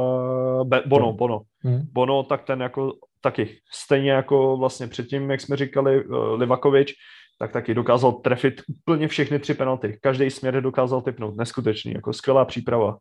be, 0.64 0.84
Bono, 0.86 1.14
Bono. 1.14 1.42
Hmm. 1.64 1.82
Bono, 1.94 2.24
tak 2.24 2.44
ten 2.44 2.62
jako 2.62 2.94
taky, 3.22 3.50
stejně 3.72 4.12
jako 4.12 4.58
vlastně 4.58 4.88
předtím, 4.88 5.32
jak 5.32 5.42
jsme 5.42 5.58
říkali, 5.58 6.06
uh, 6.06 6.40
Livakovič, 6.40 6.94
tak 7.40 7.52
taky 7.52 7.74
dokázal 7.74 8.12
trefit 8.12 8.62
úplně 8.68 9.08
všechny 9.08 9.40
tři 9.40 9.54
penalty. 9.54 10.00
Každý 10.02 10.30
směr 10.30 10.62
dokázal 10.62 11.02
typnout, 11.02 11.38
neskutečný, 11.38 11.92
jako 11.94 12.14
skvělá 12.14 12.46
příprava. 12.46 12.98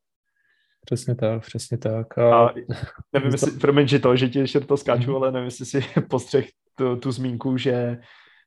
Přesně 0.85 1.15
tak, 1.15 1.43
přesně 1.43 1.79
tak. 1.79 2.19
A, 2.19 2.47
a 2.47 2.51
nevím, 3.13 3.33
jestli, 3.33 3.51
promiň, 3.61 3.89
že 3.89 3.99
to, 3.99 4.17
že 4.17 4.29
ti 4.29 4.39
ještě 4.39 4.61
to 4.61 4.77
skáču, 4.77 5.11
mm. 5.11 5.17
ale 5.17 5.33
nevím, 5.33 5.45
jestli 5.45 5.67
si 5.67 5.81
postřeh 6.11 6.47
tu, 6.77 6.97
tu 6.97 7.13
zmínku, 7.13 7.57
že 7.57 7.99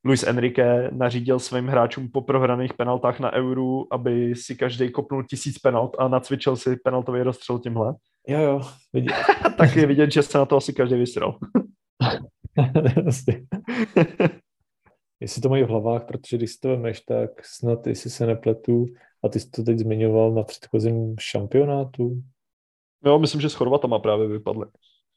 Luis 0.06 0.24
Enrique 0.24 0.89
nařídil 0.92 1.39
svým 1.39 1.68
hráčům 1.68 2.10
po 2.12 2.22
prohraných 2.22 2.74
penaltách 2.74 3.20
na 3.20 3.34
Euru, 3.34 3.94
aby 3.94 4.36
si 4.36 4.56
každý 4.56 4.92
kopnul 4.92 5.24
tisíc 5.24 5.60
penalt 5.60 5.96
a 6.00 6.08
nacvičil 6.08 6.56
si 6.56 6.76
penaltový 6.76 7.22
rozstřel 7.22 7.60
tímhle. 7.60 7.96
Jo, 8.28 8.39
jo, 8.39 8.62
vidět. 8.94 9.15
tak 9.58 9.76
je 9.76 9.86
vidět, 9.86 10.12
že 10.12 10.24
se 10.24 10.38
na 10.38 10.46
to 10.46 10.58
asi 10.58 10.74
každý 10.74 10.96
vystřel. 10.96 11.36
jestli 15.20 15.42
to 15.42 15.50
mají 15.50 15.63
v 15.63 15.68
hlavách, 15.68 16.06
protože 16.06 16.38
když 16.38 16.52
si 16.52 16.60
to 16.60 16.70
vemeš, 16.70 17.02
tak 17.02 17.46
snad, 17.46 17.88
jestli 17.88 18.10
se 18.10 18.26
nepletu, 18.26 18.86
a 19.24 19.30
ty 19.30 19.39
jsi 19.39 19.50
to 19.50 19.63
teď 19.63 19.78
zmiňoval 19.78 20.34
na 20.34 20.44
předchozím 20.44 21.15
šampionátu. 21.20 22.22
Jo, 23.06 23.20
myslím, 23.20 23.42
že 23.42 23.50
s 23.50 23.54
Chorvatama 23.54 24.00
právě 24.00 24.28
vypadly. 24.28 24.65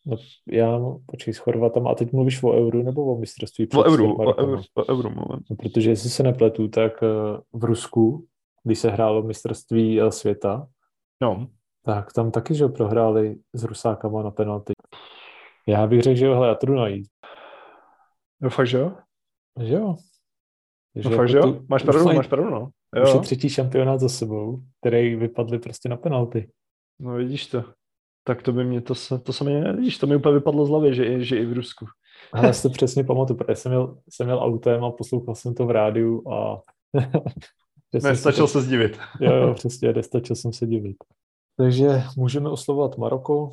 No, 0.07 0.17
já, 0.49 0.81
počkej, 1.07 1.35
s 1.35 1.39
Chorvatama, 1.39 1.91
a 1.91 1.95
teď 1.95 2.13
mluvíš 2.13 2.43
o 2.43 2.53
euru 2.53 2.83
nebo 2.83 3.15
o 3.15 3.19
mistrovství? 3.19 3.69
O 3.77 3.85
euru, 3.85 4.17
o 4.17 4.39
euru, 4.39 4.63
o 4.75 4.91
euru 4.91 5.11
mluvím. 5.11 5.45
No, 5.51 5.57
protože 5.57 5.91
jestli 5.91 6.11
se 6.11 6.23
nepletu, 6.23 6.69
tak 6.69 7.03
eh, 7.03 7.07
v 7.53 7.65
Rusku, 7.65 8.27
když 8.65 8.79
se 8.79 8.91
hrálo 8.91 9.23
mistrovství 9.23 10.01
eh, 10.01 10.13
světa, 10.13 10.69
no. 11.23 11.49
tak 11.85 12.13
tam 12.13 12.31
taky, 12.31 12.55
že 12.55 12.69
prohráli 12.69 13.37
s 13.53 13.65
Rusákama 13.65 14.23
na 14.23 14.31
penalty. 14.31 14.73
Já 15.67 15.87
bych 15.87 16.03
řekl, 16.03 16.19
že 16.19 16.27
jo, 16.27 16.35
hele, 16.35 16.49
já 16.49 16.55
to 16.55 16.67
jdu 16.67 16.75
najít. 16.75 17.07
No 18.41 18.51
fakt, 18.51 18.67
že 18.67 18.79
jo? 18.79 18.97
Že 19.61 19.75
jo. 19.75 19.97
Že 20.97 21.11
no 21.11 21.17
fakt, 21.17 21.29
že 21.29 21.39
jo? 21.39 21.61
Máš 21.69 21.83
pravdu, 21.83 22.13
máš 22.13 22.27
pravdu, 22.27 22.51
no. 22.51 22.71
Jo. 22.97 23.03
Už 23.03 23.15
je 23.15 23.21
třetí 23.21 23.49
šampionát 23.49 24.01
za 24.01 24.09
sebou, 24.09 24.63
který 24.81 25.17
vypadly 25.17 25.59
prostě 25.59 25.89
na 25.89 25.97
penalty. 25.97 26.51
No 27.01 27.15
vidíš 27.15 27.47
to. 27.47 27.65
Tak 28.25 28.43
to 28.43 28.53
by 28.53 28.65
mě, 28.65 28.81
to 28.81 28.95
se, 28.95 29.19
to 29.19 29.33
se 29.33 29.45
mi, 29.45 29.73
vidíš, 29.73 29.99
to 29.99 30.07
mi 30.07 30.17
úplně 30.17 30.35
vypadlo 30.35 30.67
z 30.67 30.69
hlavy, 30.69 30.95
že, 30.95 31.25
že 31.25 31.37
i 31.37 31.47
v 31.47 31.53
Rusku. 31.53 31.87
Ale 32.33 32.47
já 32.47 32.53
si 32.53 32.63
to 32.63 32.71
přesně 32.71 33.05
pamatuju, 33.05 33.37
protože 33.37 33.57
jsem 33.57 33.73
měl, 33.73 33.99
jsem 34.09 34.27
měl 34.27 34.39
autem 34.39 34.85
a 34.85 34.91
poslouchal 34.91 35.35
jsem 35.35 35.55
to 35.55 35.67
v 35.67 35.71
rádiu 35.71 36.33
a... 36.33 36.61
Nestačil 38.03 38.47
se 38.47 38.61
zdivit. 38.61 38.99
jo, 39.21 39.33
jo, 39.35 39.55
přesně, 39.55 39.93
nestačil 39.93 40.37
jsem 40.37 40.53
se 40.53 40.67
divit. 40.67 40.97
Takže 41.57 42.03
můžeme 42.17 42.51
oslovovat 42.51 42.99
Maroko, 42.99 43.53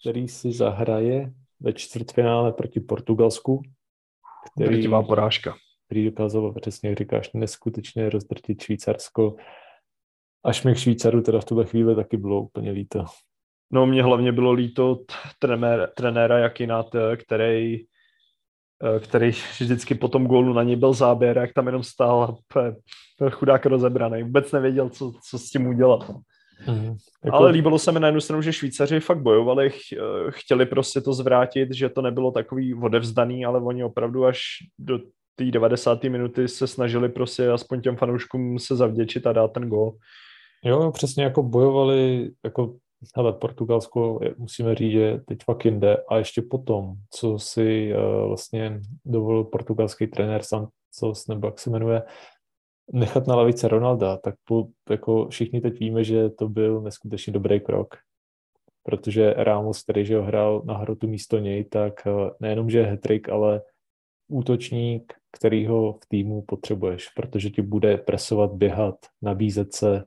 který 0.00 0.28
si 0.28 0.52
zahraje 0.52 1.32
ve 1.60 1.72
čtvrtfinále 1.72 2.52
proti 2.52 2.80
Portugalsku. 2.80 3.62
Který, 4.56 4.76
Drtivá 4.76 5.02
porážka 5.02 5.54
který 5.86 6.04
dokázal 6.04 6.52
přesně, 6.52 6.88
jak 6.88 6.98
říkáš, 6.98 7.32
neskutečně 7.32 8.10
rozdrtit 8.10 8.62
Švýcarsko. 8.62 9.36
Až 10.44 10.64
mi 10.64 10.74
k 10.74 10.78
Švýcaru 10.78 11.22
teda 11.22 11.40
v 11.40 11.44
tuhle 11.44 11.64
chvíli 11.64 11.94
taky 11.94 12.16
bylo 12.16 12.42
úplně 12.42 12.70
líto. 12.70 13.04
No 13.72 13.86
mě 13.86 14.02
hlavně 14.02 14.32
bylo 14.32 14.52
líto 14.52 15.00
trenér, 15.38 15.90
trenéra 15.96 16.38
Jakinat, 16.38 16.86
který, 17.16 17.84
který 19.00 19.30
vždycky 19.60 19.94
po 19.94 20.08
tom 20.08 20.26
gólu 20.26 20.52
na 20.52 20.62
něj 20.62 20.76
byl 20.76 20.92
záběr, 20.92 21.38
jak 21.38 21.52
tam 21.52 21.66
jenom 21.66 21.82
stál 21.82 22.36
chudák 23.30 23.66
rozebraný. 23.66 24.22
Vůbec 24.22 24.52
nevěděl, 24.52 24.88
co, 24.88 25.12
co 25.30 25.38
s 25.38 25.50
tím 25.50 25.66
udělat. 25.66 26.10
Mm, 26.68 26.96
jako... 27.24 27.36
Ale 27.36 27.50
líbilo 27.50 27.78
se 27.78 27.92
mi 27.92 28.00
na 28.00 28.08
jednu 28.08 28.20
stranu, 28.20 28.42
že 28.42 28.52
Švýcaři 28.52 29.00
fakt 29.00 29.22
bojovali, 29.22 29.70
chtěli 30.28 30.66
prostě 30.66 31.00
to 31.00 31.12
zvrátit, 31.12 31.74
že 31.74 31.88
to 31.88 32.02
nebylo 32.02 32.30
takový 32.30 32.74
odevzdaný, 32.74 33.44
ale 33.44 33.60
oni 33.60 33.84
opravdu 33.84 34.24
až 34.24 34.40
do 34.78 34.98
té 35.36 35.44
90. 35.44 36.04
minuty 36.04 36.48
se 36.48 36.66
snažili 36.66 37.08
prostě 37.08 37.50
aspoň 37.50 37.80
těm 37.80 37.96
fanouškům 37.96 38.58
se 38.58 38.76
zavděčit 38.76 39.26
a 39.26 39.32
dát 39.32 39.52
ten 39.52 39.68
gol. 39.68 39.92
Jo, 40.64 40.90
přesně 40.92 41.24
jako 41.24 41.42
bojovali, 41.42 42.30
jako 42.44 42.74
hele, 43.16 43.32
Portugalsko, 43.32 44.20
musíme 44.36 44.74
říct, 44.74 44.92
že 44.92 45.20
teď 45.26 45.38
fakt 45.44 45.64
jinde. 45.64 45.96
A 46.08 46.16
ještě 46.16 46.42
potom, 46.42 46.94
co 47.10 47.38
si 47.38 47.92
uh, 47.94 48.28
vlastně 48.28 48.80
dovolil 49.04 49.44
portugalský 49.44 50.06
trenér 50.06 50.42
Santos, 50.42 51.26
nebo 51.28 51.46
jak 51.46 51.58
se 51.58 51.70
jmenuje, 51.70 52.02
nechat 52.92 53.26
na 53.26 53.36
lavice 53.36 53.68
Ronalda, 53.68 54.16
tak 54.16 54.34
po, 54.44 54.66
jako 54.90 55.28
všichni 55.28 55.60
teď 55.60 55.78
víme, 55.78 56.04
že 56.04 56.30
to 56.30 56.48
byl 56.48 56.80
neskutečně 56.80 57.32
dobrý 57.32 57.60
krok. 57.60 57.94
Protože 58.82 59.34
Ramos, 59.36 59.82
který 59.82 60.06
že 60.06 60.16
ho 60.16 60.22
hrál 60.22 60.62
na 60.64 60.76
hrotu 60.76 61.08
místo 61.08 61.38
něj, 61.38 61.64
tak 61.64 61.92
uh, 62.06 62.30
nejenom, 62.40 62.70
že 62.70 62.78
je 62.78 62.84
hetrik, 62.84 63.28
ale 63.28 63.62
útočník, 64.28 65.12
kterýho 65.32 65.92
v 65.92 66.06
týmu 66.08 66.42
potřebuješ, 66.42 67.08
protože 67.08 67.50
ti 67.50 67.62
bude 67.62 67.98
presovat, 67.98 68.52
běhat, 68.52 68.94
nabízet 69.22 69.74
se 69.74 70.04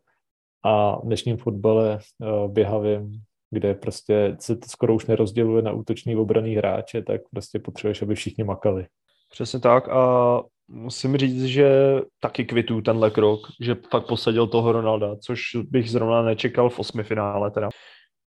a 0.63 0.99
v 0.99 1.05
dnešním 1.05 1.37
fotbale 1.37 1.99
uh, 2.19 2.51
běhavým, 2.51 3.11
kde 3.51 3.75
prostě 3.75 4.35
se 4.39 4.55
to 4.55 4.67
skoro 4.67 4.95
už 4.95 5.05
nerozděluje 5.05 5.61
na 5.61 5.71
útočný 5.71 6.15
obraný 6.15 6.55
hráče, 6.55 7.01
tak 7.01 7.21
prostě 7.31 7.59
potřebuješ, 7.59 8.01
aby 8.01 8.15
všichni 8.15 8.43
makali. 8.43 8.87
Přesně 9.31 9.59
tak 9.59 9.89
a 9.89 10.41
musím 10.67 11.17
říct, 11.17 11.43
že 11.43 11.99
taky 12.19 12.45
kvitu 12.45 12.81
tenhle 12.81 13.11
krok, 13.11 13.39
že 13.61 13.75
fakt 13.91 14.07
posadil 14.07 14.47
toho 14.47 14.71
Ronalda, 14.71 15.15
což 15.15 15.41
bych 15.63 15.91
zrovna 15.91 16.21
nečekal 16.21 16.69
v 16.69 16.79
osmi 16.79 17.03
finále 17.03 17.51
teda. 17.51 17.69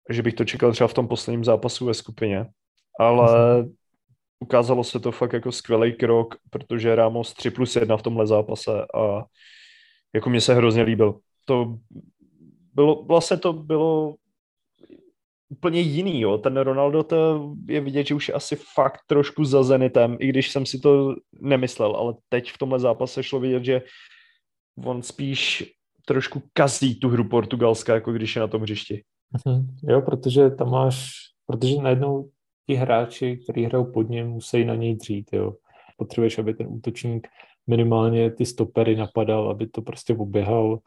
Že 0.09 0.21
bych 0.21 0.33
to 0.33 0.45
čekal 0.45 0.71
třeba 0.71 0.87
v 0.87 0.93
tom 0.93 1.07
posledním 1.07 1.43
zápasu 1.43 1.85
ve 1.85 1.93
skupině. 1.93 2.45
Ale 2.99 3.65
ukázalo 4.39 4.83
se 4.83 4.99
to 4.99 5.11
fakt 5.11 5.33
jako 5.33 5.51
skvělý 5.51 5.93
krok, 5.93 6.35
protože 6.49 6.95
Ramos 6.95 7.33
3 7.33 7.51
plus 7.51 7.75
1 7.75 7.97
v 7.97 8.01
tomhle 8.01 8.27
zápase 8.27 8.85
a 8.95 9.23
jako 10.15 10.29
mě 10.29 10.41
se 10.41 10.53
hrozně 10.53 10.83
líbil. 10.83 11.19
To 11.47 11.77
bylo, 12.73 13.03
vlastně 13.03 13.37
to 13.37 13.53
bylo 13.53 14.15
úplně 15.49 15.79
jiný, 15.79 16.21
jo. 16.21 16.37
Ten 16.37 16.57
Ronaldo 16.57 17.03
to 17.03 17.49
je 17.67 17.81
vidět, 17.81 18.07
že 18.07 18.15
už 18.15 18.27
je 18.27 18.33
asi 18.33 18.55
fakt 18.75 18.99
trošku 19.07 19.45
za 19.45 19.63
Zenitem, 19.63 20.17
i 20.19 20.27
když 20.27 20.51
jsem 20.51 20.65
si 20.65 20.79
to 20.79 21.15
nemyslel, 21.41 21.95
ale 21.95 22.13
teď 22.29 22.51
v 22.51 22.57
tomhle 22.57 22.79
zápase 22.79 23.23
šlo 23.23 23.39
vidět, 23.39 23.65
že 23.65 23.81
on 24.85 25.01
spíš 25.01 25.71
trošku 26.05 26.41
kazí 26.53 26.95
tu 26.95 27.09
hru 27.09 27.29
Portugalska, 27.29 27.93
jako 27.93 28.13
když 28.13 28.35
je 28.35 28.39
na 28.39 28.47
tom 28.47 28.61
hřišti. 28.61 29.03
Mhm. 29.45 29.67
Jo, 29.89 30.01
protože 30.01 30.49
tam 30.49 30.71
máš, 30.71 31.11
protože 31.45 31.75
najednou 31.75 32.29
ti 32.67 32.75
hráči, 32.75 33.37
kteří 33.37 33.65
hrajou 33.65 33.91
pod 33.91 34.09
ním, 34.09 34.27
musí 34.27 34.65
na 34.65 34.75
něj 34.75 34.95
dřít, 34.95 35.33
jo. 35.33 35.53
Potřebuješ, 35.97 36.37
aby 36.37 36.53
ten 36.53 36.67
útočník 36.69 37.27
minimálně 37.67 38.31
ty 38.31 38.45
stopery 38.45 38.95
napadal, 38.95 39.49
aby 39.49 39.67
to 39.67 39.81
prostě 39.81 40.15
oběhal. 40.15 40.79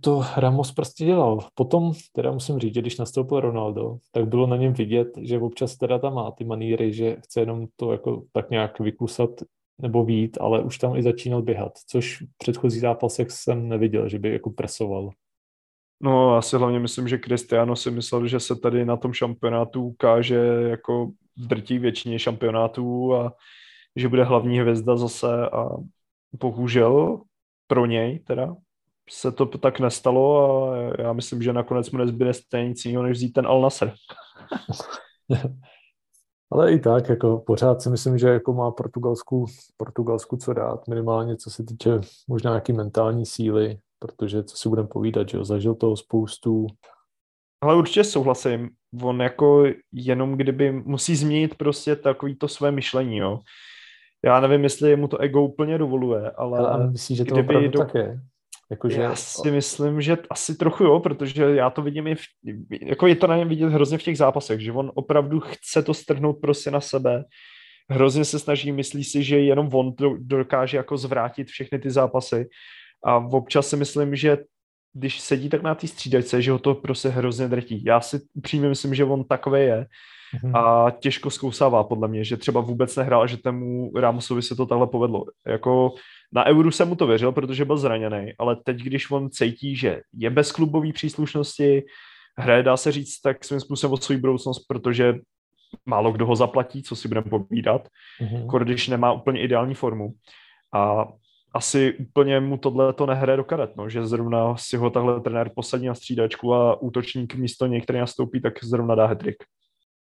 To 0.00 0.22
Ramos 0.36 0.72
prostě 0.72 1.04
dělal. 1.04 1.38
Potom 1.54 1.92
teda 2.12 2.32
musím 2.32 2.58
říct, 2.58 2.74
že 2.74 2.80
když 2.80 2.98
nastoupil 2.98 3.40
Ronaldo, 3.40 3.96
tak 4.12 4.28
bylo 4.28 4.46
na 4.46 4.56
něm 4.56 4.72
vidět, 4.72 5.08
že 5.20 5.38
občas 5.38 5.76
teda 5.76 5.98
tam 5.98 6.14
má 6.14 6.30
ty 6.30 6.44
maníry, 6.44 6.92
že 6.92 7.16
chce 7.20 7.40
jenom 7.40 7.66
to 7.76 7.92
jako 7.92 8.22
tak 8.32 8.50
nějak 8.50 8.80
vykusat 8.80 9.30
nebo 9.80 10.04
vít, 10.04 10.38
ale 10.40 10.62
už 10.62 10.78
tam 10.78 10.96
i 10.96 11.02
začínal 11.02 11.42
běhat, 11.42 11.72
což 11.86 12.22
v 12.22 12.26
předchozí 12.38 12.80
zápasech 12.80 13.30
jsem 13.30 13.68
neviděl, 13.68 14.08
že 14.08 14.18
by 14.18 14.32
jako 14.32 14.50
presoval. 14.50 15.10
No, 16.02 16.36
asi 16.36 16.56
hlavně 16.56 16.78
myslím, 16.78 17.08
že 17.08 17.18
Cristiano 17.18 17.76
si 17.76 17.90
myslel, 17.90 18.26
že 18.26 18.40
se 18.40 18.56
tady 18.56 18.84
na 18.84 18.96
tom 18.96 19.12
šampionátu 19.12 19.84
ukáže 19.84 20.36
jako 20.68 21.10
drtí 21.36 21.78
většině 21.78 22.18
šampionátů 22.18 23.14
a 23.14 23.32
že 23.96 24.08
bude 24.08 24.24
hlavní 24.24 24.60
hvězda 24.60 24.96
zase 24.96 25.50
a 25.50 25.68
bohužel 26.40 27.20
pro 27.66 27.86
něj 27.86 28.18
teda 28.18 28.56
se 29.12 29.32
to 29.32 29.46
tak 29.46 29.80
nestalo 29.80 30.48
a 30.70 30.76
já 31.02 31.12
myslím, 31.12 31.42
že 31.42 31.52
nakonec 31.52 31.90
mu 31.90 31.98
nezbyde 31.98 32.34
stejně 32.34 32.68
nic 32.68 32.84
jiného, 32.84 33.02
než 33.02 33.12
vzít 33.12 33.32
ten 33.32 33.46
Al 33.46 33.60
Nasser. 33.60 33.94
Ale 36.52 36.72
i 36.72 36.78
tak, 36.78 37.08
jako 37.08 37.38
pořád 37.46 37.82
si 37.82 37.90
myslím, 37.90 38.18
že 38.18 38.28
jako 38.28 38.52
má 38.52 38.70
Portugalsku, 38.70 39.46
Portugalsku 39.76 40.36
co 40.36 40.52
dát, 40.52 40.88
minimálně 40.88 41.36
co 41.36 41.50
se 41.50 41.64
týče 41.64 42.00
možná 42.28 42.50
nějaký 42.50 42.72
mentální 42.72 43.26
síly, 43.26 43.78
protože 43.98 44.44
co 44.44 44.56
si 44.56 44.68
budeme 44.68 44.88
povídat, 44.88 45.28
že 45.28 45.38
jo, 45.38 45.44
zažil 45.44 45.74
toho 45.74 45.96
spoustu. 45.96 46.66
Ale 47.60 47.76
určitě 47.76 48.04
souhlasím, 48.04 48.70
on 49.02 49.22
jako 49.22 49.64
jenom 49.92 50.36
kdyby 50.36 50.72
musí 50.72 51.16
změnit 51.16 51.54
prostě 51.54 51.96
takový 51.96 52.36
to 52.36 52.48
své 52.48 52.70
myšlení, 52.70 53.16
jo. 53.16 53.40
Já 54.24 54.40
nevím, 54.40 54.64
jestli 54.64 54.96
mu 54.96 55.08
to 55.08 55.18
ego 55.18 55.42
úplně 55.42 55.78
dovoluje, 55.78 56.30
ale... 56.30 56.58
Ale 56.58 56.90
myslíš, 56.90 57.18
že 57.18 57.24
to 57.24 57.34
opravdu 57.34 57.68
do... 57.68 57.78
tak 57.78 57.94
je? 57.94 58.20
Jakože... 58.72 59.02
Já 59.02 59.16
si 59.16 59.50
myslím, 59.50 60.02
že 60.02 60.16
asi 60.30 60.56
trochu 60.56 60.84
jo, 60.84 61.00
protože 61.00 61.44
já 61.44 61.70
to 61.70 61.82
vidím 61.82 62.06
i 62.06 62.14
v, 62.14 62.20
jako 62.82 63.06
je 63.06 63.16
to 63.16 63.26
na 63.26 63.36
něm 63.36 63.48
vidět 63.48 63.68
hrozně 63.68 63.98
v 63.98 64.02
těch 64.02 64.18
zápasech, 64.18 64.60
že 64.60 64.72
on 64.72 64.92
opravdu 64.94 65.40
chce 65.40 65.82
to 65.82 65.94
strhnout 65.94 66.40
prostě 66.40 66.70
na 66.70 66.80
sebe, 66.80 67.24
hrozně 67.90 68.24
se 68.24 68.38
snaží, 68.38 68.72
myslí 68.72 69.04
si, 69.04 69.22
že 69.22 69.38
jenom 69.38 69.74
on 69.74 69.94
to 69.94 70.16
dokáže 70.18 70.76
jako 70.76 70.96
zvrátit 70.96 71.48
všechny 71.48 71.78
ty 71.78 71.90
zápasy 71.90 72.48
a 73.04 73.16
občas 73.16 73.68
si 73.68 73.76
myslím, 73.76 74.16
že 74.16 74.38
když 74.92 75.20
sedí 75.20 75.48
tak 75.48 75.62
na 75.62 75.74
té 75.74 75.86
střídačce, 75.86 76.42
že 76.42 76.52
ho 76.52 76.58
to 76.58 76.74
prostě 76.74 77.08
hrozně 77.08 77.48
drtí. 77.48 77.84
Já 77.84 78.00
si 78.00 78.20
upřímně 78.34 78.68
myslím, 78.68 78.94
že 78.94 79.04
on 79.04 79.24
takový 79.24 79.60
je 79.60 79.86
mm-hmm. 80.34 80.58
a 80.58 80.90
těžko 80.90 81.30
zkousává 81.30 81.84
podle 81.84 82.08
mě, 82.08 82.24
že 82.24 82.36
třeba 82.36 82.60
vůbec 82.60 82.96
nehrál, 82.96 83.26
že 83.26 83.36
tomu 83.36 83.92
Ramosovi 83.96 84.42
se 84.42 84.56
to 84.56 84.66
takhle 84.66 84.86
povedlo. 84.86 85.24
Jako 85.46 85.94
na 86.32 86.46
Euru 86.46 86.70
jsem 86.70 86.88
mu 86.88 86.94
to 86.94 87.06
věřil, 87.06 87.32
protože 87.32 87.64
byl 87.64 87.76
zraněný, 87.76 88.32
ale 88.38 88.56
teď, 88.56 88.76
když 88.76 89.10
on 89.10 89.30
cítí, 89.30 89.76
že 89.76 90.00
je 90.12 90.30
bez 90.30 90.52
klubové 90.52 90.92
příslušnosti, 90.92 91.82
hraje, 92.38 92.62
dá 92.62 92.76
se 92.76 92.92
říct, 92.92 93.20
tak 93.20 93.44
svým 93.44 93.60
způsobem 93.60 93.92
o 93.92 93.96
svou 93.96 94.18
budoucnost, 94.18 94.64
protože 94.68 95.14
málo 95.86 96.12
kdo 96.12 96.26
ho 96.26 96.36
zaplatí, 96.36 96.82
co 96.82 96.96
si 96.96 97.08
budeme 97.08 97.30
povídat, 97.30 97.88
mm-hmm. 98.20 98.64
když 98.64 98.88
nemá 98.88 99.12
úplně 99.12 99.40
ideální 99.40 99.74
formu. 99.74 100.12
A 100.74 101.08
asi 101.54 101.92
úplně 101.92 102.40
mu 102.40 102.56
tohle 102.56 102.92
to 102.92 103.06
nehraje 103.06 103.36
do 103.36 103.44
karet, 103.44 103.76
no, 103.76 103.88
že 103.88 104.06
zrovna 104.06 104.56
si 104.56 104.76
ho 104.76 104.90
takhle 104.90 105.20
trenér 105.20 105.50
posadí 105.56 105.86
na 105.86 105.94
střídačku 105.94 106.54
a 106.54 106.82
útočník 106.82 107.34
místo 107.34 107.66
něj, 107.66 107.80
který 107.80 107.98
nastoupí, 107.98 108.40
tak 108.40 108.64
zrovna 108.64 108.94
dá 108.94 109.06
hetrik. 109.06 109.36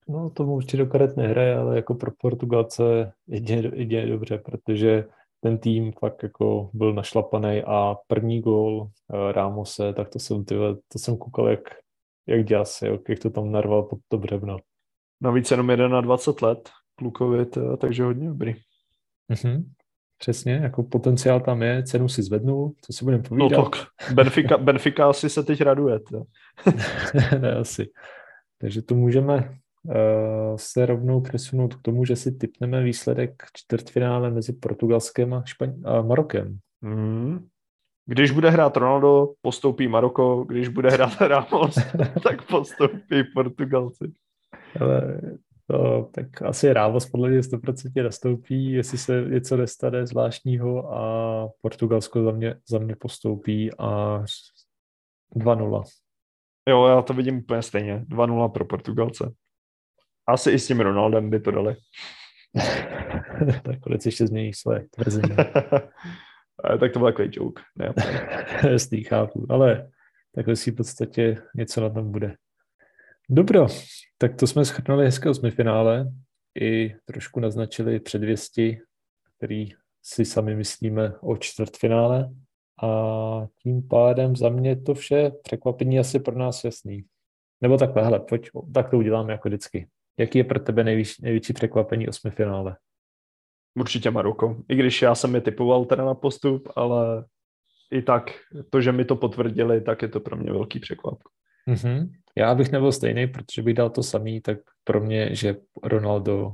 No, 0.08 0.30
tomu 0.30 0.52
určitě 0.52 0.76
do 0.76 0.86
karet 0.86 1.16
nehraje, 1.16 1.56
ale 1.56 1.76
jako 1.76 1.94
pro 1.94 2.10
Portugalce 2.20 3.12
jde, 3.26 3.70
jde 3.74 4.06
dobře, 4.06 4.38
protože 4.38 5.04
ten 5.40 5.58
tým 5.58 5.92
fakt 5.92 6.22
jako 6.22 6.70
byl 6.72 6.94
našlapaný 6.94 7.62
a 7.66 7.96
první 8.06 8.40
gól 8.40 8.80
uh, 8.80 9.32
Rámose, 9.32 9.92
tak 9.92 10.08
to 10.08 10.18
jsem, 10.18 10.44
tyhle, 10.44 10.74
to 10.74 10.98
jsem 10.98 11.16
koukal 11.16 11.48
jak, 11.48 11.60
jak 12.26 12.44
děs, 12.44 12.82
jak 12.82 13.18
to 13.18 13.30
tam 13.30 13.52
narval 13.52 13.82
pod 13.82 13.98
to 14.08 14.18
břevno. 14.18 14.56
Navíc 15.20 15.50
jenom 15.50 15.70
jeden 15.70 15.90
na 15.90 16.00
20 16.00 16.42
let, 16.42 16.70
klukovi, 16.94 17.46
takže 17.78 18.04
hodně 18.04 18.28
dobrý. 18.28 18.54
Mm-hmm. 19.32 19.64
Přesně, 20.18 20.52
jako 20.52 20.82
potenciál 20.82 21.40
tam 21.40 21.62
je, 21.62 21.82
cenu 21.82 22.08
si 22.08 22.22
zvednul, 22.22 22.72
co 22.80 22.92
si 22.92 23.04
budeme 23.04 23.22
povídat. 23.22 23.58
No 23.58 23.68
tak, 23.68 23.86
Benfica, 24.14 24.56
Benfica 24.56 25.08
asi 25.08 25.30
se 25.30 25.42
teď 25.42 25.60
raduje. 25.60 26.00
ne, 27.40 27.52
asi. 27.54 27.90
Takže 28.60 28.82
to 28.82 28.94
můžeme 28.94 29.58
se 30.56 30.86
rovnou 30.86 31.20
přesunout 31.20 31.74
k 31.74 31.82
tomu, 31.82 32.04
že 32.04 32.16
si 32.16 32.32
typneme 32.32 32.82
výsledek 32.82 33.42
čtvrtfinále 33.52 34.30
mezi 34.30 34.52
Portugalskem 34.52 35.34
a, 35.34 35.40
Špaň- 35.42 35.82
a 35.84 36.02
Marokem. 36.02 36.58
Mm. 36.80 37.48
Když 38.06 38.30
bude 38.30 38.50
hrát 38.50 38.76
Ronaldo, 38.76 39.28
postoupí 39.40 39.88
Maroko, 39.88 40.44
když 40.44 40.68
bude 40.68 40.90
hrát 40.90 41.20
Ramos, 41.20 41.74
tak 42.22 42.46
postoupí 42.48 43.24
Portugalci. 43.34 44.12
Ale 44.80 45.20
to, 45.66 46.08
tak 46.14 46.42
asi 46.42 46.72
Ramos 46.72 47.06
podle 47.06 47.28
mě 47.30 47.40
100% 47.40 48.04
nastoupí, 48.04 48.72
jestli 48.72 48.98
se 48.98 49.24
něco 49.28 49.56
nestane 49.56 50.06
zvláštního 50.06 50.94
a 50.94 51.48
Portugalsko 51.60 52.22
za 52.22 52.30
mě, 52.30 52.54
za 52.68 52.78
mě 52.78 52.96
postoupí 52.96 53.70
a 53.78 54.22
2-0. 55.36 55.82
Jo, 56.68 56.86
já 56.86 57.02
to 57.02 57.14
vidím 57.14 57.38
úplně 57.38 57.62
stejně. 57.62 58.04
2-0 58.08 58.48
pro 58.48 58.64
Portugalce. 58.64 59.32
Asi 60.28 60.50
i 60.50 60.58
s 60.58 60.66
tím 60.66 60.80
Ronaldem 60.80 61.30
by 61.30 61.40
to 61.40 61.50
dali. 61.50 61.76
tak 63.64 63.80
konec 63.80 64.06
ještě 64.06 64.26
změní 64.26 64.54
své 64.54 64.84
tvrzení. 64.90 65.36
tak 66.80 66.92
to 66.92 66.98
byl 66.98 67.08
takový 67.08 67.28
joke. 67.32 67.62
Ne, 67.76 67.94
Jasný, 68.70 69.04
chápu, 69.04 69.46
ale 69.48 69.90
takhle 70.34 70.56
si 70.56 70.70
v 70.70 70.74
podstatě 70.74 71.36
něco 71.54 71.80
na 71.80 71.90
tom 71.90 72.12
bude. 72.12 72.36
Dobro, 73.30 73.66
tak 74.18 74.36
to 74.36 74.46
jsme 74.46 74.64
schrnuli 74.64 75.04
hezké 75.04 75.30
osmifinále 75.30 76.12
i 76.60 76.94
trošku 77.04 77.40
naznačili 77.40 78.00
předvěsti, 78.00 78.80
který 79.36 79.68
si 80.02 80.24
sami 80.24 80.56
myslíme 80.56 81.12
o 81.20 81.36
čtvrtfinále. 81.36 82.30
A 82.82 83.46
tím 83.62 83.88
pádem 83.88 84.36
za 84.36 84.48
mě 84.48 84.76
to 84.76 84.94
vše 84.94 85.30
překvapení 85.42 85.98
asi 85.98 86.20
pro 86.20 86.38
nás 86.38 86.64
jasný. 86.64 87.04
Nebo 87.60 87.76
takhle, 87.76 88.04
hele, 88.04 88.20
pojď, 88.20 88.50
tak 88.74 88.90
to 88.90 88.98
uděláme 88.98 89.32
jako 89.32 89.48
vždycky. 89.48 89.88
Jaký 90.18 90.38
je 90.38 90.44
pro 90.44 90.60
tebe 90.60 90.84
největší, 90.84 91.22
největší 91.22 91.52
překvapení 91.52 92.08
osmifinále? 92.08 92.76
Určitě 93.74 94.10
Maroko. 94.10 94.56
I 94.68 94.76
když 94.76 95.02
já 95.02 95.14
jsem 95.14 95.34
je 95.34 95.40
typoval 95.40 95.84
teda 95.84 96.04
na 96.04 96.14
postup, 96.14 96.68
ale 96.76 97.24
i 97.90 98.02
tak 98.02 98.30
to, 98.70 98.80
že 98.80 98.92
mi 98.92 99.04
to 99.04 99.16
potvrdili, 99.16 99.80
tak 99.80 100.02
je 100.02 100.08
to 100.08 100.20
pro 100.20 100.36
mě 100.36 100.52
velký 100.52 100.80
překvap. 100.80 101.18
Mm-hmm. 101.68 102.10
Já 102.36 102.54
bych 102.54 102.72
nebyl 102.72 102.92
stejný, 102.92 103.26
protože 103.26 103.62
bych 103.62 103.74
dal 103.74 103.90
to 103.90 104.02
samý, 104.02 104.40
tak 104.40 104.58
pro 104.84 105.00
mě, 105.00 105.34
že 105.34 105.56
Ronaldo 105.82 106.52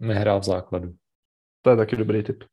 nehrál 0.00 0.40
v 0.40 0.44
základu. 0.44 0.92
To 1.62 1.70
je 1.70 1.76
taky 1.76 1.96
dobrý 1.96 2.22
tip. 2.22 2.44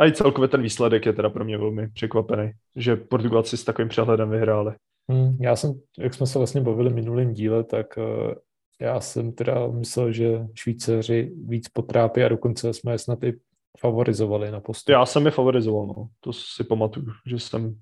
A 0.00 0.06
i 0.06 0.12
celkově 0.12 0.48
ten 0.48 0.62
výsledek 0.62 1.06
je 1.06 1.12
teda 1.12 1.30
pro 1.30 1.44
mě 1.44 1.58
velmi 1.58 1.88
překvapený, 1.88 2.52
že 2.76 2.96
Portugalci 2.96 3.56
s 3.56 3.64
takovým 3.64 3.88
přehledem 3.88 4.30
vyhráli. 4.30 4.74
Hmm, 5.10 5.36
já 5.40 5.56
jsem, 5.56 5.80
jak 5.98 6.14
jsme 6.14 6.26
se 6.26 6.38
vlastně 6.38 6.60
bavili 6.60 6.90
v 6.90 6.94
minulém 6.94 7.32
díle, 7.32 7.64
tak 7.64 7.86
uh, 7.96 8.34
já 8.80 9.00
jsem 9.00 9.32
teda 9.32 9.66
myslel, 9.66 10.12
že 10.12 10.46
Švýcaři 10.54 11.32
víc 11.46 11.68
potrápí 11.68 12.22
a 12.22 12.28
dokonce 12.28 12.74
jsme 12.74 12.92
je 12.92 12.98
snad 12.98 13.24
i 13.24 13.38
favorizovali 13.78 14.50
na 14.50 14.60
postup. 14.60 14.88
Já 14.88 15.06
jsem 15.06 15.26
je 15.26 15.30
favorizoval, 15.30 15.86
no. 15.86 16.08
to 16.20 16.32
si 16.32 16.64
pamatuju, 16.64 17.06
že 17.26 17.38
jsem 17.38 17.80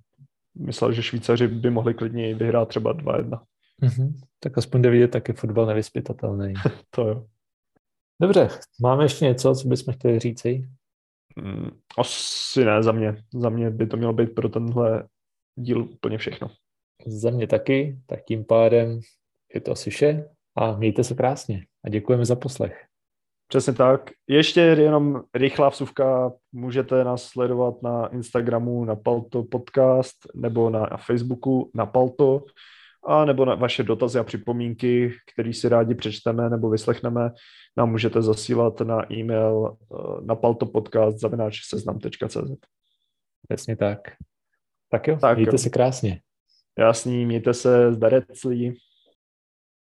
myslel, 0.59 0.93
že 0.93 1.03
Švýcaři 1.03 1.49
by 1.49 1.71
mohli 1.71 1.95
klidně 1.95 2.35
vyhrát 2.35 2.69
třeba 2.69 2.95
2-1. 2.95 3.43
Mm-hmm. 3.83 4.13
Tak 4.41 4.59
aspoň 4.59 4.83
jde 4.83 4.91
vidět, 4.91 5.09
tak 5.09 5.29
je 5.29 5.35
fotbal 5.35 5.67
nevyspytatelný. 5.67 6.55
to 6.91 7.09
jo. 7.09 7.27
Dobře, 8.21 8.49
máme 8.81 9.05
ještě 9.05 9.25
něco, 9.25 9.55
co 9.55 9.69
bychom 9.69 9.95
chtěli 9.95 10.19
říci? 10.19 10.69
Mm, 11.37 11.71
asi 11.99 12.65
ne, 12.65 12.83
za 12.83 12.93
mě. 12.93 13.17
Za 13.35 13.49
mě 13.49 13.71
by 13.71 13.87
to 13.87 13.97
mělo 13.97 14.13
být 14.13 14.35
pro 14.35 14.49
tenhle 14.49 15.09
díl 15.57 15.83
úplně 15.83 16.19
všechno. 16.19 16.51
Za 17.07 17.31
mě 17.31 17.47
taky, 17.47 17.99
tak 18.07 18.25
tím 18.25 18.45
pádem 18.45 19.01
je 19.55 19.61
to 19.61 19.73
asi 19.73 19.91
vše 19.91 20.36
a 20.57 20.77
mějte 20.77 21.05
se 21.05 21.15
krásně 21.15 21.67
a 21.85 21.89
děkujeme 21.89 22.25
za 22.25 22.37
poslech. 22.37 22.87
Přesně 23.49 23.73
tak. 23.73 24.11
Ještě 24.29 24.61
jenom 24.61 25.23
rychlá 25.35 25.69
vsuvka. 25.69 26.33
Můžete 26.53 27.05
nás 27.05 27.23
sledovat 27.23 27.83
na 27.83 28.07
Instagramu 28.07 28.85
na 28.85 28.97
Palto 28.97 29.43
Podcast 29.43 30.17
nebo 30.35 30.71
na 30.71 30.97
Facebooku 30.97 31.71
na 31.75 31.87
Palto 31.87 32.45
a 33.07 33.25
nebo 33.25 33.45
na 33.45 33.55
vaše 33.55 33.83
dotazy 33.83 34.19
a 34.19 34.25
připomínky, 34.25 35.13
které 35.33 35.53
si 35.53 35.69
rádi 35.69 35.95
přečteme 35.95 36.51
nebo 36.51 36.71
vyslechneme, 36.71 37.31
nám 37.77 37.91
můžete 37.91 38.23
zasílat 38.23 38.81
na 38.81 39.13
e-mail 39.13 39.77
eh, 39.77 39.97
na 40.25 40.35
paltopodcast 40.35 41.21
zavináč 41.21 41.61
seznam.cz. 41.69 42.37
Přesně 43.49 43.77
tak. 43.77 44.01
Tak 44.91 45.09
jo, 45.09 45.19
tak 45.21 45.37
mějte 45.37 45.55
jo. 45.55 45.59
se 45.59 45.71
krásně. 45.71 46.21
Jasný, 46.79 47.27
mějte 47.27 47.55
se, 47.55 47.93
zdareclí. 47.93 48.79